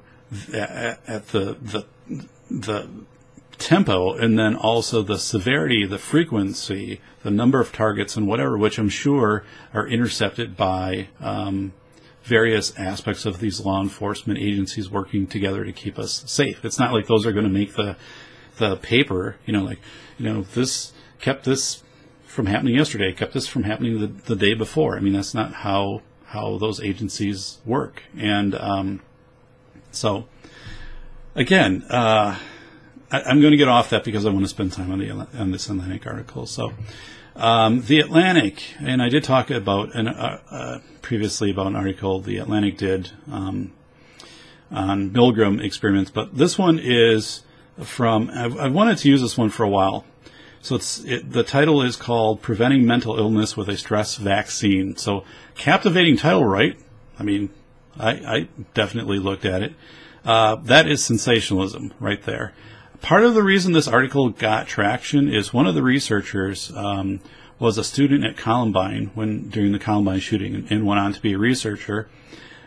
[0.53, 1.85] at the the
[2.49, 2.89] the
[3.57, 8.77] tempo and then also the severity, the frequency, the number of targets and whatever, which
[8.77, 9.43] I'm sure
[9.73, 11.73] are intercepted by um,
[12.28, 16.63] various aspects of these law enforcement agencies working together to keep us safe.
[16.65, 17.95] It's not like those are going to make the
[18.57, 19.80] the paper, you know, like
[20.17, 21.84] you know this kept this
[22.25, 24.97] from happening yesterday, kept this from happening the, the day before.
[24.97, 28.03] I mean, that's not how how those agencies work.
[28.17, 29.01] And um,
[29.91, 30.28] so,
[31.36, 32.38] again, uh,
[33.09, 35.11] I, am going to get off that because I want to spend time on the
[35.11, 36.45] on this Atlantic article.
[36.45, 36.73] So.
[37.36, 42.19] Um, the Atlantic, and I did talk about an, uh, uh, previously about an article
[42.19, 43.71] the Atlantic did um,
[44.69, 47.43] on Milgram experiments, but this one is
[47.81, 48.29] from.
[48.33, 50.03] I've, I've, wanted to use this one for a while.
[50.61, 55.23] So it's it, the title is called "Preventing Mental Illness with a Stress Vaccine." So
[55.55, 56.77] captivating title, right?
[57.17, 57.51] I mean,
[57.97, 59.75] I, I definitely looked at it.
[60.25, 62.53] Uh, that is sensationalism right there.
[62.99, 67.21] Part of the reason this article got traction is one of the researchers um,
[67.59, 71.21] was a student at Columbine when during the Columbine shooting, and, and went on to
[71.21, 72.07] be a researcher.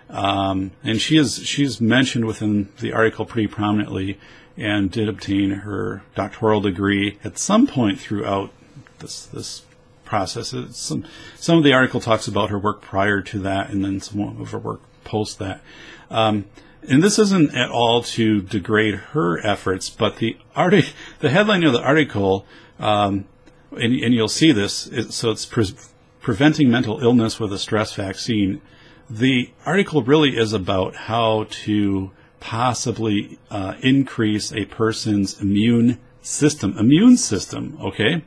[0.09, 4.19] Um, and she is she's mentioned within the article pretty prominently,
[4.57, 8.53] and did obtain her doctoral degree at some point throughout
[8.99, 9.63] this this
[10.05, 10.53] process.
[10.53, 11.05] It's some
[11.37, 14.51] some of the article talks about her work prior to that, and then some of
[14.51, 15.63] her work post that.
[16.11, 16.47] Um,
[16.89, 21.73] and this isn't at all to degrade her efforts, but the artic- the headline of
[21.73, 22.47] the article,
[22.79, 23.27] um,
[23.73, 24.87] and, and, you'll see this.
[24.87, 25.75] Is, so it's pre-
[26.21, 28.61] preventing mental illness with a stress vaccine.
[29.09, 32.11] The article really is about how to
[32.41, 36.77] possibly uh, increase a person's immune system.
[36.79, 38.25] Immune system, okay?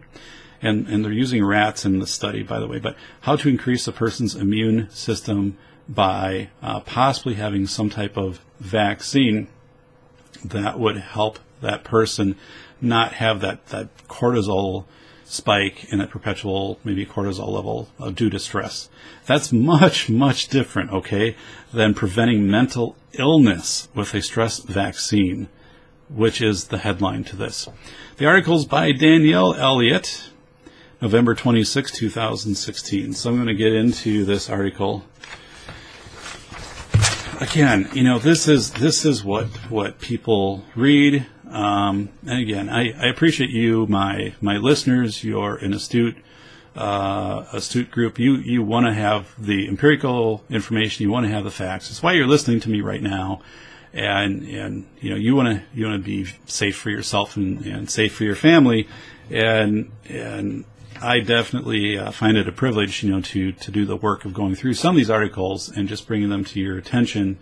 [0.62, 3.88] And, and they're using rats in the study, by the way, but how to increase
[3.88, 5.58] a person's immune system
[5.89, 9.48] by uh, possibly having some type of vaccine
[10.44, 12.38] that would help that person
[12.80, 14.86] not have that, that cortisol
[15.34, 18.90] spike in a perpetual maybe cortisol level uh, due to stress.
[19.26, 21.36] That's much, much different, okay,
[21.74, 25.50] than preventing mental illness with a stress vaccine,
[26.10, 27.68] which is the headline to this.
[28.18, 30.30] The article is by Danielle Elliott,
[31.02, 33.14] November 26, 2016.
[33.14, 35.04] So I'm going to get into this article
[37.40, 41.26] again, you know, this is this is what what people read.
[41.54, 45.24] Um, and again, I, I appreciate you, my my listeners.
[45.24, 46.18] You're an astute
[46.76, 48.18] uh, astute group.
[48.18, 51.04] You you want to have the empirical information.
[51.04, 51.91] You want to have the facts.
[51.91, 53.41] It's why you're listening to me right now.
[53.93, 57.64] And and you know you want to you want to be safe for yourself and,
[57.68, 58.88] and safe for your family.
[59.30, 60.66] And and
[60.99, 64.34] I definitely uh, find it a privilege, you know, to to do the work of
[64.34, 67.38] going through some of these articles and just bringing them to your attention,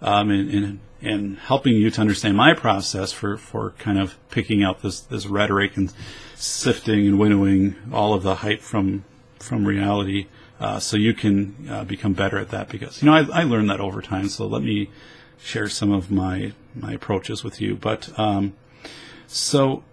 [0.00, 4.62] um, and, and, and helping you to understand my process for, for kind of picking
[4.62, 5.92] out this this rhetoric and
[6.34, 9.04] sifting and winnowing all of the hype from
[9.38, 10.26] from reality,
[10.58, 12.68] uh, so you can uh, become better at that.
[12.68, 14.28] Because you know, I, I learned that over time.
[14.28, 14.90] So let me
[15.38, 17.76] share some of my my approaches with you.
[17.76, 18.54] But um,
[19.26, 19.84] so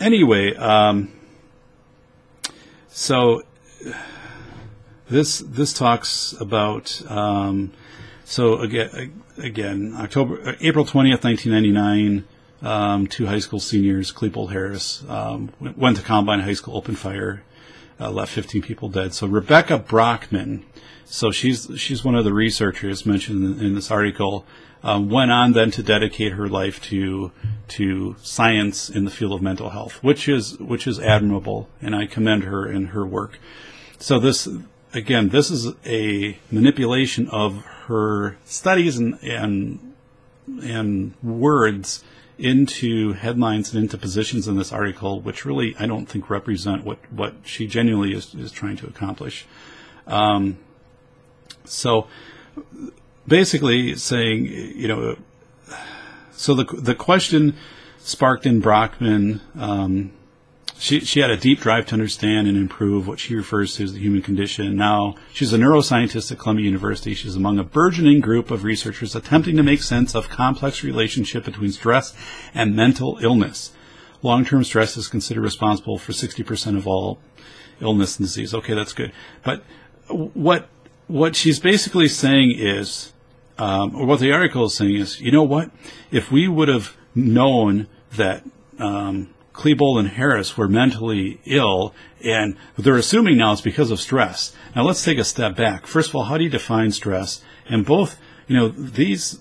[0.00, 0.54] anyway.
[0.56, 1.12] Um,
[2.88, 3.42] so
[5.08, 7.72] this this talks about um,
[8.30, 12.24] so again again October uh, April twentieth nineteen ninety nine.
[12.62, 17.42] Um, two high school seniors, Klebold Harris, um, went to Columbine High School, open fire,
[17.98, 19.14] uh, left 15 people dead.
[19.14, 20.64] So Rebecca Brachman,
[21.06, 24.44] so she's she's one of the researchers mentioned in, in this article
[24.82, 27.32] um, went on then to dedicate her life to
[27.68, 32.06] to science in the field of mental health, which is which is admirable, and I
[32.06, 33.38] commend her in her work.
[33.98, 34.48] So this
[34.92, 39.94] again, this is a manipulation of her studies and and
[40.62, 42.02] and words
[42.38, 46.98] into headlines and into positions in this article, which really I don't think represent what
[47.12, 49.44] what she genuinely is is trying to accomplish.
[50.06, 50.58] Um,
[51.64, 52.06] so
[53.26, 55.16] basically saying, you know,
[56.32, 57.56] so the the question
[57.98, 59.40] sparked in Brachman.
[59.58, 60.12] Um,
[60.80, 63.92] she she had a deep drive to understand and improve what she refers to as
[63.92, 64.76] the human condition.
[64.76, 67.12] Now she's a neuroscientist at Columbia University.
[67.12, 71.70] She's among a burgeoning group of researchers attempting to make sense of complex relationship between
[71.70, 72.14] stress
[72.54, 73.72] and mental illness.
[74.22, 77.20] Long-term stress is considered responsible for 60% of all
[77.80, 78.54] illness and disease.
[78.54, 79.12] Okay, that's good.
[79.44, 79.62] But
[80.08, 80.68] what
[81.08, 83.12] what she's basically saying is,
[83.58, 85.70] um, or what the article is saying is, you know what?
[86.10, 88.44] If we would have known that
[88.78, 91.94] um, Klebold and Harris were mentally ill,
[92.24, 94.56] and they're assuming now it's because of stress.
[94.74, 95.86] Now let's take a step back.
[95.86, 97.42] First of all, how do you define stress?
[97.68, 99.38] And both, you know, these,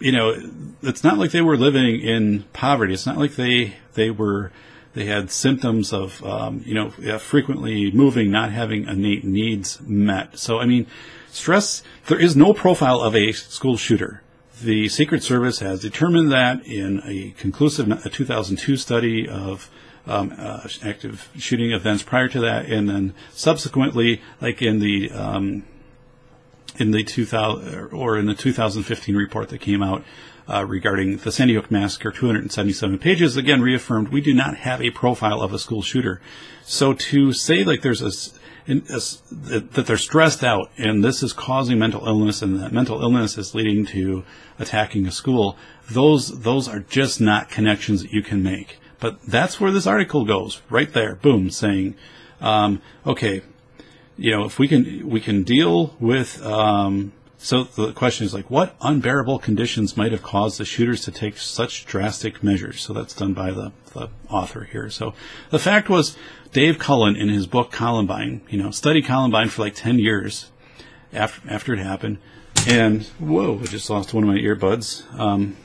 [0.00, 0.34] you know,
[0.82, 2.92] it's not like they were living in poverty.
[2.94, 4.50] It's not like they they were
[4.94, 10.36] they had symptoms of, um, you know, frequently moving, not having innate needs met.
[10.36, 10.88] So, I mean,
[11.30, 14.22] stress, there is no profile of a school shooter.
[14.62, 19.70] The Secret Service has determined that in a conclusive a 2002 study of
[20.04, 25.64] um, uh, active shooting events prior to that, and then subsequently, like in the um,
[26.76, 30.02] in the 2000 or in the 2015 report that came out
[30.48, 34.90] uh, regarding the Sandy Hook massacre, 277 pages, again reaffirmed we do not have a
[34.90, 36.20] profile of a school shooter.
[36.64, 38.37] So to say like there's a,
[38.68, 39.00] a,
[39.30, 43.54] that they're stressed out and this is causing mental illness and that mental illness is
[43.54, 44.24] leading to
[44.58, 45.56] attacking a school,
[45.90, 48.78] those those are just not connections that you can make.
[49.00, 51.94] But that's where this article goes, right there, boom, saying,
[52.40, 53.42] um, okay,
[54.16, 56.44] you know, if we can we can deal with.
[56.44, 61.12] Um, so the question is like, what unbearable conditions might have caused the shooters to
[61.12, 62.80] take such drastic measures?
[62.80, 64.90] So that's done by the, the author here.
[64.90, 65.14] So
[65.50, 66.16] the fact was,
[66.52, 70.50] Dave Cullen in his book Columbine, you know, studied Columbine for like ten years
[71.12, 72.18] after after it happened,
[72.66, 75.02] and whoa, I just lost one of my earbuds.
[75.18, 75.56] Um,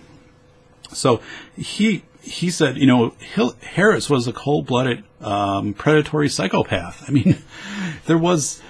[0.92, 1.22] so
[1.56, 3.14] he he said, you know,
[3.62, 7.04] Harris was a cold blooded um, predatory psychopath.
[7.08, 7.38] I mean,
[8.06, 8.62] there was.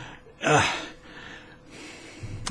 [0.42, 0.70] Uh,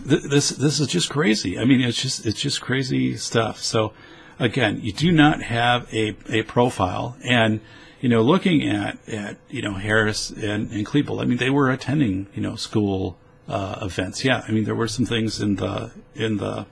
[0.09, 1.59] th- this this is just crazy.
[1.59, 3.59] I mean, it's just it's just crazy stuff.
[3.59, 3.93] So,
[4.39, 7.61] again, you do not have a, a profile, and
[8.03, 11.71] you know, looking at at you know Harris and, and Klebold, I mean, they were
[11.71, 13.17] attending you know school
[13.49, 14.25] uh, events.
[14.25, 16.67] Yeah, I mean, there were some things in the in the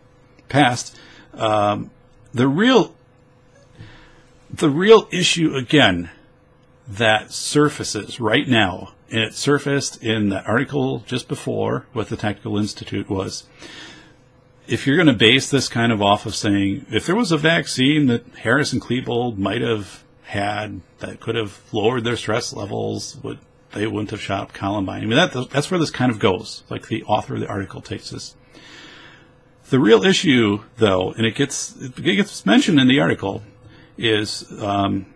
[0.49, 0.99] past.
[1.33, 1.93] Um,
[2.35, 2.97] the real
[4.53, 6.11] the real issue again
[6.89, 12.59] that surfaces right now, and it surfaced in the article just before with the Tactical
[12.59, 13.45] Institute, was
[14.66, 17.39] if you're going to base this kind of off of saying if there was a
[17.39, 23.16] vaccine that Harris and Klebold might have had that could have lowered their stress levels,
[23.24, 23.39] would
[23.72, 25.03] they wouldn't have shot Columbine.
[25.03, 26.62] I mean that that's where this kind of goes.
[26.70, 28.37] Like the author of the article takes this.
[29.70, 33.43] The real issue, though, and it gets it gets mentioned in the article,
[33.99, 35.07] is um,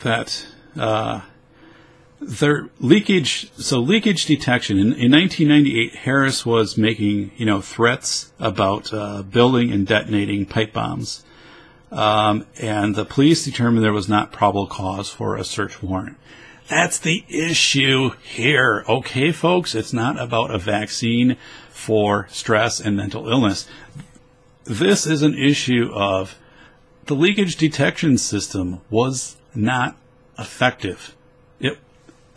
[0.00, 0.46] that
[0.76, 1.20] uh,
[2.20, 3.52] their leakage.
[3.52, 9.70] So leakage detection in, in 1998, Harris was making you know threats about uh, building
[9.72, 11.24] and detonating pipe bombs,
[11.92, 16.16] um, and the police determined there was not probable cause for a search warrant.
[16.68, 19.74] That's the issue here, okay, folks?
[19.74, 21.36] It's not about a vaccine
[21.68, 23.68] for stress and mental illness.
[24.64, 26.38] This is an issue of
[27.06, 29.96] the leakage detection system was not
[30.38, 31.14] effective.
[31.60, 31.78] It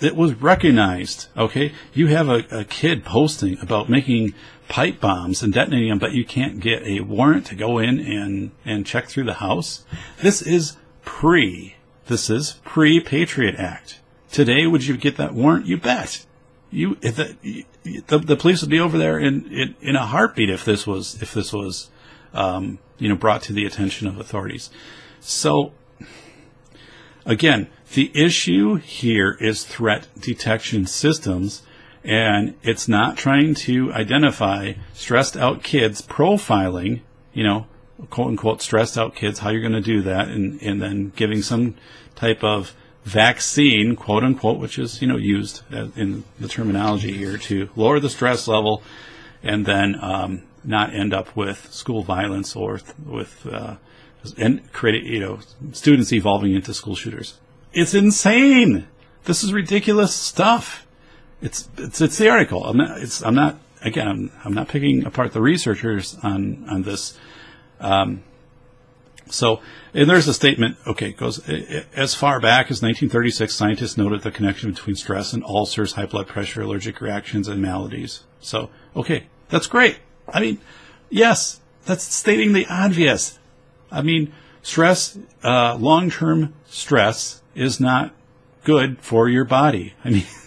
[0.02, 1.28] it was recognized.
[1.38, 4.34] Okay, you have a, a kid posting about making
[4.68, 8.52] pipe bombs and detonating them, but you can't get a warrant to go in and
[8.64, 9.86] and check through the house.
[10.22, 11.76] This is pre.
[12.08, 14.00] This is pre Patriot Act.
[14.32, 15.66] Today, would you get that warrant?
[15.66, 16.26] You bet.
[16.72, 17.36] You the,
[17.84, 21.22] the, the police would be over there in, in, in a heartbeat if this was
[21.22, 21.90] if this was
[22.36, 24.70] um, you know, brought to the attention of authorities.
[25.20, 25.74] So,
[27.26, 31.64] again, the issue here is threat detection systems,
[32.06, 37.02] and it's not trying to identify stressed out kids profiling,
[37.34, 37.68] you know,
[38.10, 41.42] quote unquote stressed out kids, how you're going to do that, and, and then giving
[41.42, 41.76] some
[42.16, 45.62] type of vaccine, quote unquote, which is, you know, used
[45.96, 48.84] in the terminology here to lower the stress level
[49.44, 53.76] and then um, not end up with school violence or with uh,
[54.38, 55.40] and create you know
[55.72, 57.40] students evolving into school shooters.
[57.72, 58.88] It's insane.
[59.26, 60.85] This is ridiculous stuff.
[61.46, 62.66] It's it's it's the article.
[62.66, 63.00] I'm not.
[63.00, 63.60] It's I'm not.
[63.84, 67.18] Again, I'm I'm not picking apart the researchers on on this.
[67.80, 68.24] Um,
[69.30, 69.62] so,
[69.94, 74.32] and there's a statement, okay, it goes as far back as 1936, scientists noted the
[74.32, 78.24] connection between stress and ulcers, high blood pressure, allergic reactions, and maladies.
[78.40, 79.98] So, okay, that's great.
[80.30, 80.60] I mean,
[81.10, 83.40] yes, that's stating the obvious.
[83.92, 84.32] I mean,
[84.62, 88.14] stress, uh, long term stress is not
[88.64, 89.96] good for your body.
[90.04, 90.26] I mean,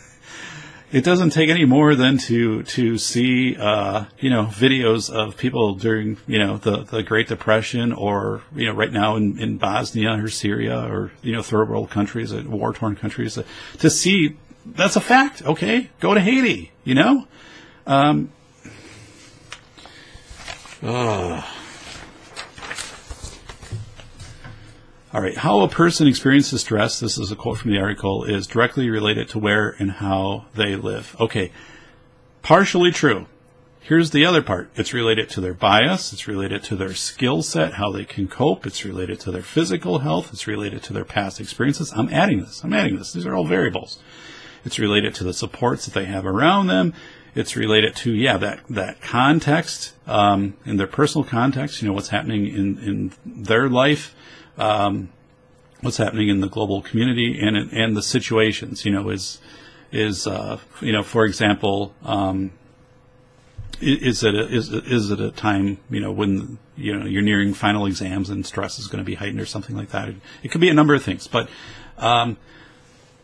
[0.90, 5.74] it doesn't take any more than to to see uh, you know videos of people
[5.74, 10.12] during you know the, the Great Depression or you know right now in, in Bosnia
[10.12, 13.42] or Syria or you know third world countries, uh, war torn countries, uh,
[13.78, 15.42] to see that's a fact.
[15.42, 16.72] Okay, go to Haiti.
[16.84, 17.28] You know,
[17.86, 18.32] um,
[20.82, 21.44] Ugh.
[25.10, 25.36] All right.
[25.36, 29.28] How a person experiences stress, this is a quote from the article, is directly related
[29.30, 31.16] to where and how they live.
[31.18, 31.50] Okay.
[32.42, 33.26] Partially true.
[33.80, 34.68] Here's the other part.
[34.76, 36.12] It's related to their bias.
[36.12, 38.66] It's related to their skill set, how they can cope.
[38.66, 40.30] It's related to their physical health.
[40.30, 41.90] It's related to their past experiences.
[41.96, 42.62] I'm adding this.
[42.62, 43.14] I'm adding this.
[43.14, 43.98] These are all variables.
[44.66, 46.92] It's related to the supports that they have around them.
[47.34, 51.80] It's related to yeah that that context um, in their personal context.
[51.80, 54.14] You know what's happening in in their life,
[54.58, 55.10] um,
[55.80, 58.84] what's happening in the global community, and and the situations.
[58.84, 59.38] You know is
[59.92, 61.94] is uh, you know for example.
[62.04, 62.52] Um,
[63.80, 67.54] is it a, is is it a time you know when you know you're nearing
[67.54, 70.12] final exams and stress is going to be heightened or something like that?
[70.42, 71.48] It could be a number of things, but
[71.96, 72.36] um,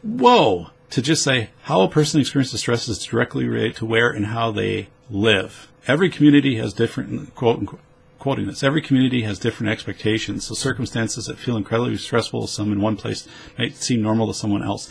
[0.02, 4.26] whoa, to just say how a person experiences stress is directly related to where and
[4.26, 5.68] how they live.
[5.86, 7.80] Every community has different quote unquote,
[8.24, 8.62] quoting this.
[8.62, 12.96] Every community has different expectations, so circumstances that feel incredibly stressful to some in one
[12.96, 14.90] place might seem normal to someone else.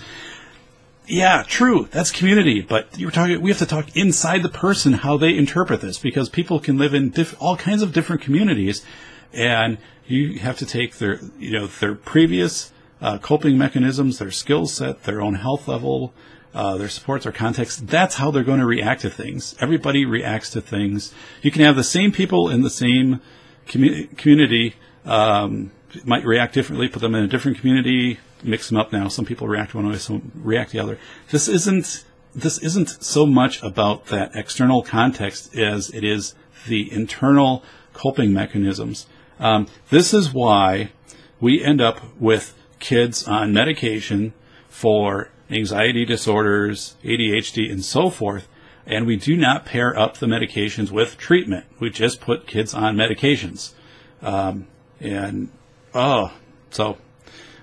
[1.08, 1.88] Yeah, true.
[1.90, 3.42] That's community, but you're talking.
[3.42, 6.94] We have to talk inside the person how they interpret this because people can live
[6.94, 8.86] in diff, all kinds of different communities,
[9.34, 12.72] and you have to take their, you know, their previous
[13.02, 16.14] uh, coping mechanisms, their skill set, their own health level,
[16.54, 17.88] uh, their supports, their context.
[17.88, 19.56] That's how they're going to react to things.
[19.60, 21.14] Everybody reacts to things.
[21.42, 23.22] You can have the same people in the same
[23.68, 24.76] commu- community
[25.06, 25.72] um,
[26.06, 26.88] might react differently.
[26.88, 28.92] Put them in a different community, mix them up.
[28.92, 31.00] Now, some people react one way, some react the other.
[31.30, 32.04] This isn't
[32.36, 36.34] this isn't so much about that external context as it is
[36.68, 39.06] the internal coping mechanisms.
[39.40, 40.92] Um, this is why
[41.40, 44.34] we end up with kids on medication
[44.68, 48.48] for anxiety disorders, ADHD, and so forth,
[48.86, 51.66] and we do not pair up the medications with treatment.
[51.80, 53.74] We just put kids on medications.
[54.22, 54.68] Um,
[55.00, 55.50] and,
[55.94, 56.34] oh,
[56.70, 56.98] so,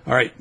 [0.06, 0.32] all right.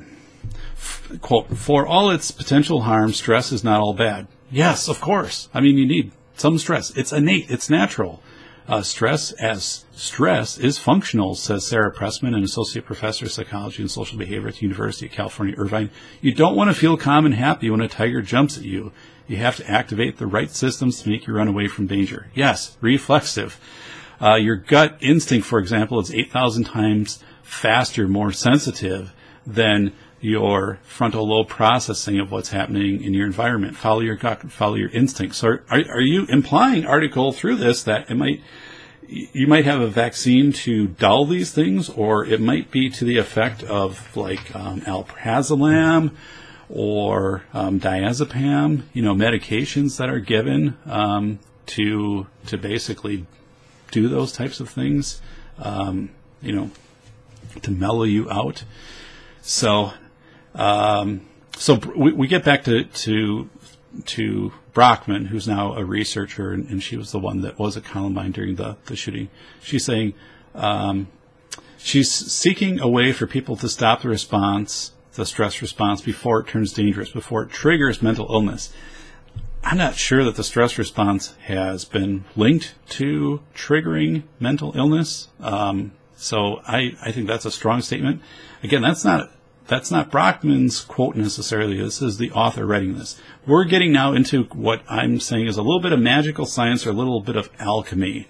[0.72, 4.26] F- quote, for all its potential harm, stress is not all bad.
[4.50, 5.48] Yes, of course.
[5.52, 6.90] I mean, you need some stress.
[6.96, 7.50] It's innate.
[7.50, 8.22] It's natural.
[8.70, 13.90] Uh, stress as stress is functional, says Sarah Pressman, an associate professor of psychology and
[13.90, 15.90] social behavior at the University of California, Irvine.
[16.20, 18.92] You don't want to feel calm and happy when a tiger jumps at you.
[19.26, 22.30] You have to activate the right systems to make you run away from danger.
[22.32, 23.58] Yes, reflexive.
[24.22, 29.12] Uh, your gut instinct, for example, is 8,000 times faster, more sensitive
[29.44, 33.76] than your frontal lobe processing of what's happening in your environment.
[33.76, 35.38] Follow your gut, follow your instincts.
[35.38, 38.40] So are, are you implying, article, through this that it might,
[39.08, 43.16] you might have a vaccine to dull these things, or it might be to the
[43.16, 46.14] effect of like um, alprazolam
[46.68, 53.26] or um, diazepam, you know, medications that are given um, to to basically
[53.90, 55.20] do those types of things,
[55.58, 56.10] um,
[56.40, 56.70] you know,
[57.62, 58.62] to mellow you out.
[59.42, 59.92] So
[60.54, 61.22] um,
[61.56, 63.50] so we, we, get back to to
[64.06, 67.84] to Brachman, who's now a researcher, and, and, she was the one that was at
[67.84, 69.28] Columbine during the, the shooting.
[69.62, 70.14] She's saying
[70.54, 71.08] um,
[71.76, 76.46] she's seeking a way for people to stop the response, the stress response, before it
[76.46, 78.72] turns dangerous, before it triggers mental illness.
[79.62, 85.28] I'm not sure that the stress response has been linked to triggering mental illness.
[85.40, 88.22] Um, so I, I think that's a strong statement.
[88.62, 89.30] Again, that's not
[89.70, 91.80] that's not Brachman's quote necessarily.
[91.80, 93.20] This is the author writing this.
[93.46, 96.90] We're getting now into what I'm saying is a little bit of magical science or
[96.90, 98.26] a little bit of alchemy.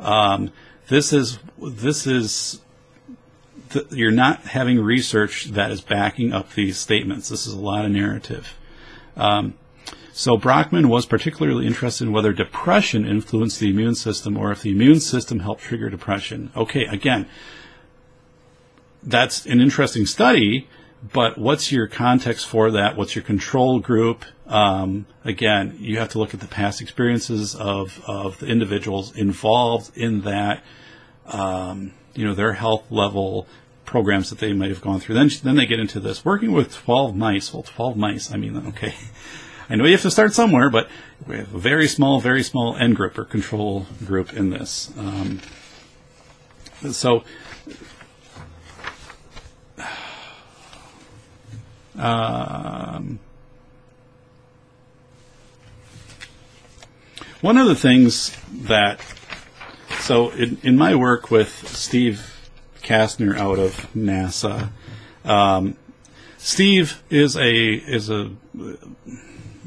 [0.00, 0.50] Um,
[0.88, 2.62] this is this is
[3.68, 7.28] th- you're not having research that is backing up these statements.
[7.28, 8.56] This is a lot of narrative.
[9.14, 9.58] Um,
[10.14, 14.70] so Brockman was particularly interested in whether depression influenced the immune system or if the
[14.70, 16.50] immune system helped trigger depression.
[16.56, 17.28] Okay, again,
[19.02, 20.66] that's an interesting study,
[21.02, 22.96] but what's your context for that?
[22.96, 24.24] What's your control group?
[24.46, 29.96] Um, again, you have to look at the past experiences of, of the individuals involved
[29.96, 30.64] in that,
[31.26, 33.46] um, you know, their health level
[33.84, 35.14] programs that they might have gone through.
[35.14, 37.52] Then, then they get into this working with 12 mice.
[37.52, 38.94] Well, 12 mice, I mean, okay.
[39.70, 40.88] I know you have to start somewhere, but
[41.26, 44.90] we have a very small, very small end group or control group in this.
[44.96, 45.40] Um,
[46.90, 47.22] so
[51.98, 53.18] Um,
[57.40, 59.00] one of the things that,
[60.00, 62.34] so in, in my work with Steve
[62.82, 64.70] Casner out of NASA,
[65.24, 65.76] um,
[66.38, 68.30] Steve is a is a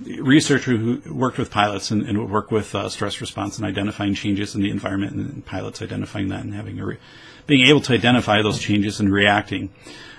[0.06, 4.56] researcher who worked with pilots and, and worked with uh, stress response and identifying changes
[4.56, 6.98] in the environment and pilots identifying that and having a re-
[7.46, 9.70] being able to identify those changes and reacting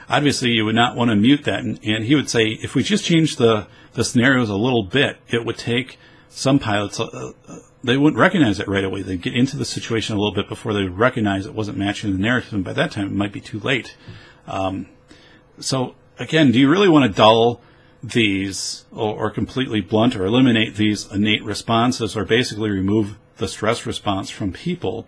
[0.08, 1.60] obviously you would not want to mute that.
[1.60, 5.18] And, and he would say, if we just change the, the scenarios a little bit,
[5.28, 5.98] it would take
[6.28, 9.02] some pilots, uh, uh, they wouldn't recognize it right away.
[9.02, 12.18] They'd get into the situation a little bit before they recognize it wasn't matching the
[12.18, 12.54] narrative.
[12.54, 13.96] And by that time, it might be too late.
[14.46, 14.88] Um,
[15.58, 17.60] so again, do you really want to dull
[18.02, 23.86] these or, or completely blunt or eliminate these innate responses or basically remove the stress
[23.86, 25.06] response from people?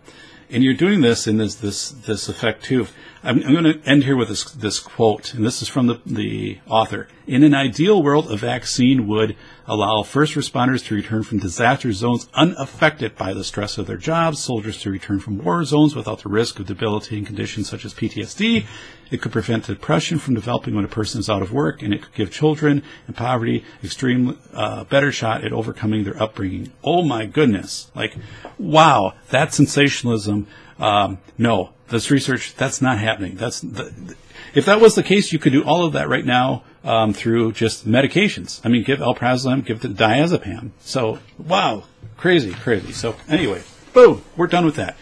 [0.54, 2.86] And you're doing this in this this this effect too.
[3.24, 6.00] I'm, I'm going to end here with this this quote, and this is from the
[6.06, 7.08] the author.
[7.26, 9.34] In an ideal world, a vaccine would
[9.66, 14.40] allow first responders to return from disaster zones unaffected by the stress of their jobs,
[14.40, 18.64] soldiers to return from war zones without the risk of debilitating conditions such as PTSD.
[19.10, 22.02] It could prevent depression from developing when a person is out of work, and it
[22.02, 26.72] could give children in poverty extreme uh, better shot at overcoming their upbringing.
[26.82, 27.90] Oh my goodness!
[27.94, 28.16] Like,
[28.58, 30.46] wow, that sensationalism.
[30.78, 33.36] Um, no, this research that's not happening.
[33.36, 34.16] That's the,
[34.54, 37.52] if that was the case, you could do all of that right now um, through
[37.52, 38.60] just medications.
[38.64, 40.70] I mean, give alprazolam, give the diazepam.
[40.80, 41.84] So wow,
[42.16, 42.92] crazy, crazy.
[42.92, 43.62] So anyway,
[43.92, 44.96] boom, we're done with that.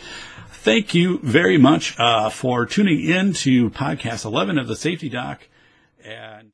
[0.51, 5.49] Thank you very much uh, for tuning in to podcast 11 of the Safety Doc.
[6.05, 6.53] And